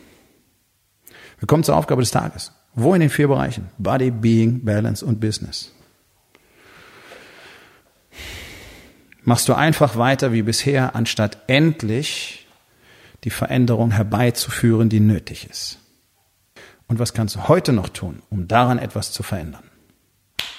Wir 1.39 1.47
kommen 1.47 1.63
zur 1.63 1.75
Aufgabe 1.75 2.01
des 2.01 2.11
Tages. 2.11 2.51
Wo 2.73 2.95
in 2.95 3.01
den 3.01 3.09
vier 3.09 3.27
Bereichen? 3.27 3.69
Body, 3.77 4.09
Being, 4.09 4.65
Balance 4.65 5.05
und 5.05 5.19
Business. 5.19 5.71
Machst 9.23 9.47
du 9.47 9.53
einfach 9.53 9.95
weiter 9.95 10.33
wie 10.33 10.41
bisher, 10.41 10.95
anstatt 10.95 11.37
endlich 11.47 12.47
die 13.23 13.29
Veränderung 13.29 13.91
herbeizuführen, 13.91 14.89
die 14.89 14.99
nötig 14.99 15.47
ist. 15.49 15.79
Und 16.87 16.99
was 16.99 17.13
kannst 17.13 17.35
du 17.35 17.47
heute 17.47 17.71
noch 17.71 17.89
tun, 17.89 18.21
um 18.29 18.47
daran 18.47 18.79
etwas 18.79 19.11
zu 19.11 19.23
verändern? 19.23 19.63